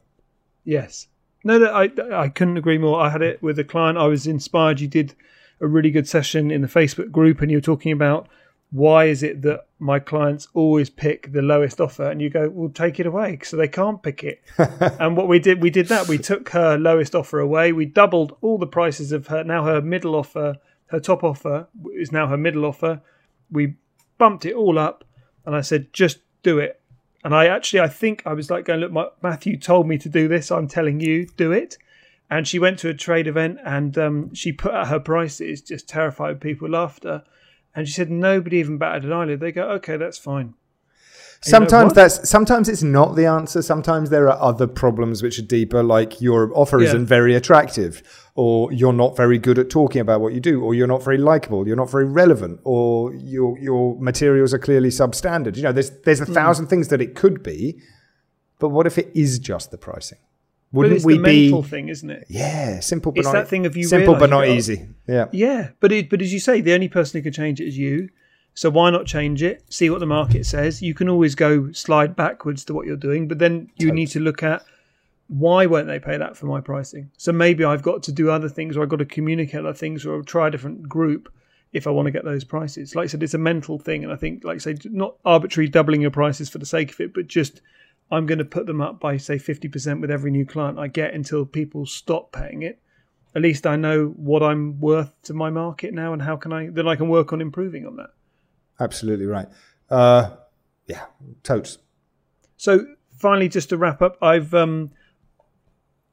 [0.65, 1.09] Yes.
[1.47, 3.01] No, no, I I couldn't agree more.
[3.01, 3.97] I had it with a client.
[3.97, 4.81] I was inspired.
[4.81, 5.15] You did
[5.61, 8.29] a really good session in the Facebook group, and you were talking about
[8.73, 12.71] why is it that my clients always pick the lowest offer, and you go, "Well,
[12.71, 14.43] take it away," so they can't pick it.
[14.59, 16.09] and what we did, we did that.
[16.09, 17.71] We took her lowest offer away.
[17.71, 19.45] We doubled all the prices of her.
[19.45, 23.03] Now her middle offer, her top offer is now her middle offer.
[23.53, 23.77] We
[24.19, 25.05] bumped it all up,
[25.45, 26.81] and I said, "Just do it."
[27.27, 30.09] And I actually, I think I was like going, look, my, Matthew told me to
[30.09, 30.53] do this.
[30.53, 31.77] I'm telling you, do it.
[32.31, 35.89] And she went to a trade event and um, she put out her prices, just
[35.89, 37.25] terrified people laughed her.
[37.75, 39.41] And she said nobody even batted an eyelid.
[39.41, 40.55] They go, okay, that's fine.
[41.43, 43.63] Sometimes that's sometimes it's not the answer.
[43.63, 46.89] Sometimes there are other problems which are deeper, like your offer Yeah.
[46.89, 48.03] isn't very attractive,
[48.35, 51.19] or you're not very good at talking about what you do, or you're not very
[51.19, 55.57] likable, you're not very relevant, or your your materials are clearly substandard.
[55.57, 56.31] You know, there's there's Hmm.
[56.33, 57.77] a thousand things that it could be,
[58.59, 60.19] but what if it is just the pricing?
[60.73, 61.43] Wouldn't it's we the be?
[61.45, 62.25] mental thing, isn't it?
[62.29, 64.89] Yeah, simple but It's not that thing of you simple but not easy.
[65.09, 67.69] Yeah, Yeah, but it, but as you say, the only person who can change it
[67.69, 68.09] is you.
[68.57, 69.63] So why not change it?
[69.69, 70.81] See what the market says.
[70.81, 74.21] You can always go slide backwards to what you're doing, but then you need to
[74.21, 74.65] look at
[75.29, 77.11] why won't they pay that for my pricing?
[77.19, 80.07] So maybe I've got to do other things, or I've got to communicate other things,
[80.07, 81.31] or try a different group
[81.75, 82.95] if I want to get those prices.
[82.95, 85.69] Like I said, it's a mental thing, and I think, like I say, not arbitrary
[85.69, 87.61] doubling your prices for the sake of it, but just
[88.11, 91.13] I'm going to put them up by say 50% with every new client I get
[91.13, 92.81] until people stop paying it
[93.37, 96.69] at least I know what I'm worth to my market now, and how can I
[96.69, 98.11] then I can work on improving on that.
[98.81, 99.49] Absolutely right.
[99.91, 100.31] Uh,
[100.87, 101.05] yeah,
[101.43, 101.79] totes.
[102.57, 104.91] So finally, just to wrap up, I've um,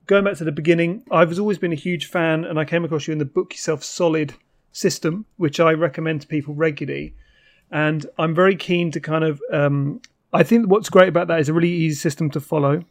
[0.06, 1.04] going back to the beginning.
[1.12, 3.84] I've always been a huge fan, and I came across you in the Book Yourself
[3.84, 4.34] Solid
[4.72, 7.16] system, which I recommend to people regularly.
[7.72, 9.42] And I'm very keen to kind of.
[9.52, 10.02] Um,
[10.32, 12.84] I think what's great about that is a really easy system to follow.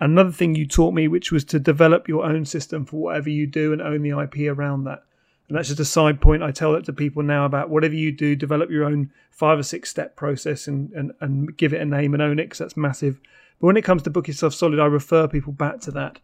[0.00, 3.46] Another thing you taught me, which was to develop your own system for whatever you
[3.46, 5.02] do and own the IP around that.
[5.50, 6.44] And that's just a side point.
[6.44, 9.64] I tell that to people now about whatever you do, develop your own five or
[9.64, 12.76] six step process and, and, and give it a name and own it because that's
[12.76, 13.20] massive.
[13.60, 16.20] But when it comes to Book Yourself Solid, I refer people back to that.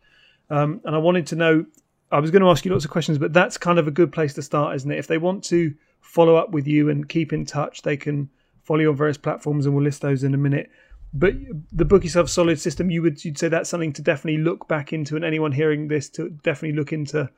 [0.48, 1.66] Um, and I wanted to know,
[2.12, 4.12] I was going to ask you lots of questions, but that's kind of a good
[4.12, 4.98] place to start, isn't it?
[4.98, 8.30] If they want to follow up with you and keep in touch, they can
[8.62, 10.70] follow you on various platforms and we'll list those in a minute.
[11.12, 11.34] but
[11.72, 14.92] the book yourself solid system, you would you'd say that's something to definitely look back
[14.92, 17.28] into, and anyone hearing this to definitely look into.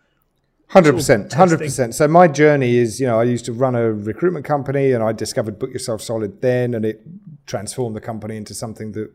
[0.69, 1.95] Hundred percent, hundred percent.
[1.95, 5.12] So my journey is, you know, I used to run a recruitment company, and I
[5.12, 7.01] discovered Book Yourself Solid then, and it
[7.47, 9.11] transformed the company into something that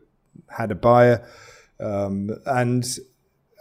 [0.48, 1.24] had a buyer,
[1.78, 2.84] um, and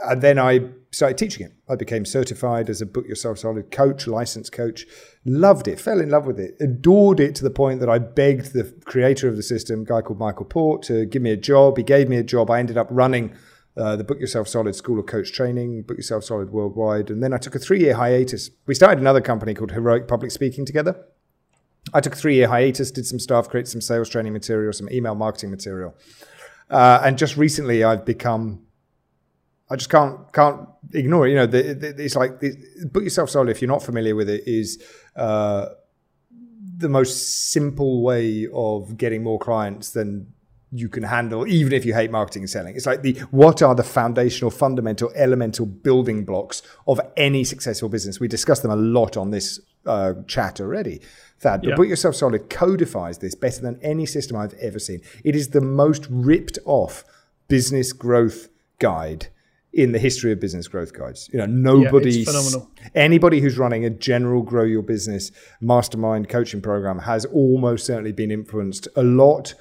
[0.06, 1.54] and then I started teaching it.
[1.70, 4.88] I became certified as a Book Yourself Solid coach, licensed coach.
[5.24, 8.54] Loved it, fell in love with it, adored it to the point that I begged
[8.54, 11.78] the creator of the system, a guy called Michael Port, to give me a job.
[11.78, 12.50] He gave me a job.
[12.50, 13.36] I ended up running
[13.76, 17.10] uh, the Book Yourself Solid School of Coach Training, Book Yourself Solid Worldwide.
[17.10, 18.52] And then I took a three year hiatus.
[18.66, 21.04] We started another company called Heroic Public Speaking together.
[21.94, 24.90] I took a three year hiatus, did some stuff, created some sales training material, some
[24.92, 25.96] email marketing material.
[26.70, 28.62] Uh, and just recently, I've become
[29.70, 31.32] I just can't can't ignore it.
[31.32, 32.56] You know, the, the, it's like the,
[32.92, 33.50] book yourself solid.
[33.50, 34.82] If you're not familiar with it, is
[35.16, 35.70] uh,
[36.78, 40.34] the most simple way of getting more clients than
[40.74, 42.76] you can handle, even if you hate marketing and selling.
[42.76, 48.20] It's like the what are the foundational, fundamental, elemental building blocks of any successful business.
[48.20, 51.02] We discussed them a lot on this uh, chat already.
[51.40, 51.76] Thad, but yeah.
[51.76, 55.02] Book Yourself Solid codifies this better than any system I've ever seen.
[55.24, 57.04] It is the most ripped off
[57.48, 58.50] business growth
[58.80, 59.28] guide
[59.74, 61.30] in the history of business growth guides.
[61.34, 62.60] You know, nobody, yeah,
[62.94, 68.32] anybody who's running a general grow your business mastermind coaching program has almost certainly been
[68.32, 69.56] influenced a lot,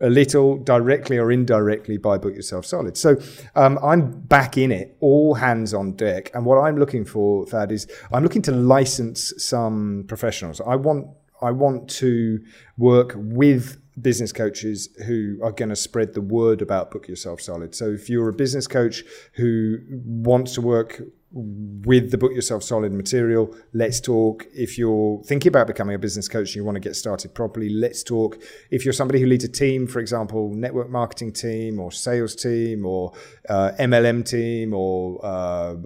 [0.00, 2.96] a little directly or indirectly by Book Yourself Solid.
[2.96, 3.16] So
[3.54, 6.30] um, I'm back in it, all hands on deck.
[6.34, 10.60] And what I'm looking for, Thad, is I'm looking to license some professionals.
[10.60, 11.08] I want
[11.40, 12.40] I want to
[12.76, 17.74] work with business coaches who are going to spread the word about Book Yourself Solid.
[17.74, 22.92] So if you're a business coach who wants to work with the Book Yourself Solid
[22.92, 24.46] material, let's talk.
[24.54, 27.68] If you're thinking about becoming a business coach and you want to get started properly,
[27.68, 28.40] let's talk.
[28.70, 32.86] If you're somebody who leads a team, for example, network marketing team or sales team
[32.86, 33.12] or
[33.48, 35.76] uh, MLM team or uh,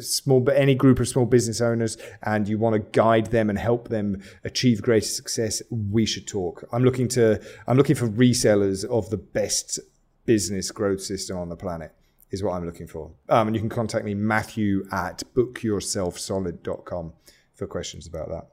[0.00, 3.88] small, any group of small business owners, and you want to guide them and help
[3.88, 6.64] them achieve greater success, we should talk.
[6.72, 9.80] I'm looking to, I'm looking for resellers of the best
[10.26, 11.94] business growth system on the planet
[12.30, 13.10] is what I'm looking for.
[13.28, 17.12] Um, and you can contact me, Matthew at bookyourselfsolid.com
[17.54, 18.46] for questions about that.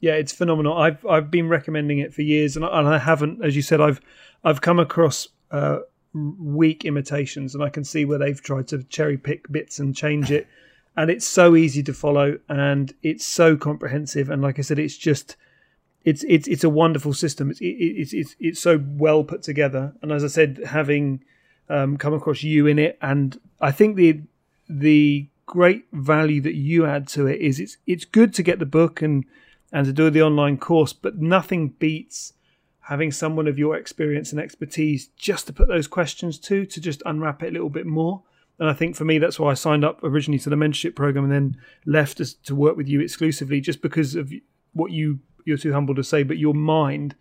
[0.00, 0.76] Yeah, it's phenomenal.
[0.76, 3.80] I've I've been recommending it for years, and I, and I haven't, as you said,
[3.80, 4.00] I've
[4.42, 5.80] I've come across uh,
[6.14, 10.30] weak imitations, and I can see where they've tried to cherry pick bits and change
[10.30, 10.46] it,
[10.96, 14.96] and it's so easy to follow, and it's so comprehensive, and like I said, it's
[14.96, 15.36] just
[16.04, 17.50] it's it's it's a wonderful system.
[17.50, 21.22] It's it's it's it's so well put together, and as I said, having
[21.70, 24.22] um, come across you in it, and I think the
[24.68, 28.66] the great value that you add to it is it's it's good to get the
[28.66, 29.24] book and
[29.72, 32.32] and to do the online course, but nothing beats
[32.82, 37.02] having someone of your experience and expertise just to put those questions to to just
[37.06, 38.22] unwrap it a little bit more.
[38.58, 41.24] And I think for me, that's why I signed up originally to the mentorship program
[41.24, 41.56] and then
[41.86, 44.32] left as, to work with you exclusively, just because of
[44.74, 47.14] what you you're too humble to say, but your mind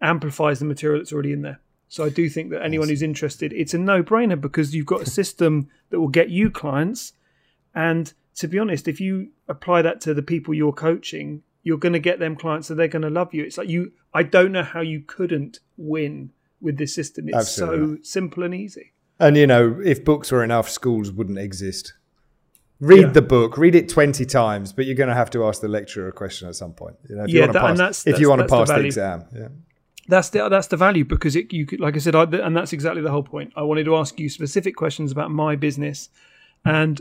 [0.00, 1.60] amplifies the material that's already in there.
[1.88, 5.10] So I do think that anyone who's interested, it's a no-brainer because you've got a
[5.10, 7.14] system that will get you clients.
[7.74, 11.94] And to be honest, if you apply that to the people you're coaching, you're going
[11.94, 13.44] to get them clients and they're going to love you.
[13.44, 16.30] It's like you, I don't know how you couldn't win
[16.60, 17.28] with this system.
[17.28, 17.96] It's Absolutely.
[17.96, 18.92] so simple and easy.
[19.18, 21.94] And you know, if books were enough, schools wouldn't exist.
[22.80, 23.08] Read yeah.
[23.08, 26.06] the book, read it twenty times, but you're going to have to ask the lecturer
[26.06, 26.94] a question at some point.
[27.08, 28.74] You know, if yeah, you want to pass, that's, if you want to pass the,
[28.74, 29.24] the exam.
[29.34, 29.48] Yeah
[30.08, 32.72] that's the that's the value because it you could like I said I, and that's
[32.72, 33.52] exactly the whole point.
[33.56, 36.08] I wanted to ask you specific questions about my business,
[36.64, 37.00] and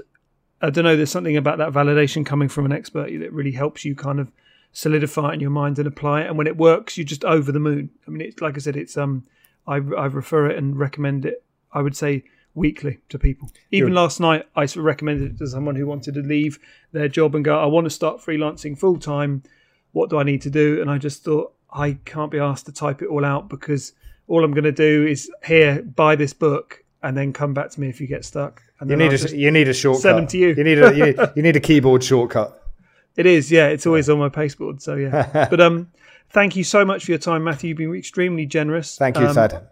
[0.61, 0.95] I don't know.
[0.95, 4.31] There's something about that validation coming from an expert that really helps you kind of
[4.73, 6.27] solidify it in your mind and apply it.
[6.27, 7.89] And when it works, you're just over the moon.
[8.07, 9.25] I mean, it's like I said, it's um,
[9.65, 11.43] I I refer it and recommend it.
[11.71, 12.23] I would say
[12.57, 13.51] weekly to people.
[13.71, 14.01] Even You're...
[14.01, 16.59] last night, I recommended it to someone who wanted to leave
[16.91, 19.43] their job and go, I want to start freelancing full time.
[19.91, 20.81] What do I need to do?
[20.81, 23.93] And I just thought I can't be asked to type it all out because
[24.28, 27.80] all I'm going to do is here buy this book and then come back to
[27.80, 28.63] me if you get stuck.
[28.80, 30.01] And you need I'll a you need a shortcut.
[30.01, 30.47] Send them to you.
[30.49, 32.63] You need a you need, you need a keyboard shortcut.
[33.17, 33.69] It is, yeah.
[33.69, 34.80] It's always on my pasteboard.
[34.80, 35.47] So yeah.
[35.49, 35.89] but um,
[36.30, 37.69] thank you so much for your time, Matthew.
[37.69, 38.95] You've been extremely generous.
[38.95, 39.67] Thank you, um, Thad.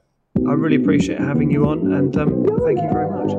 [0.49, 3.29] I really appreciate having you on, and um, thank you very much.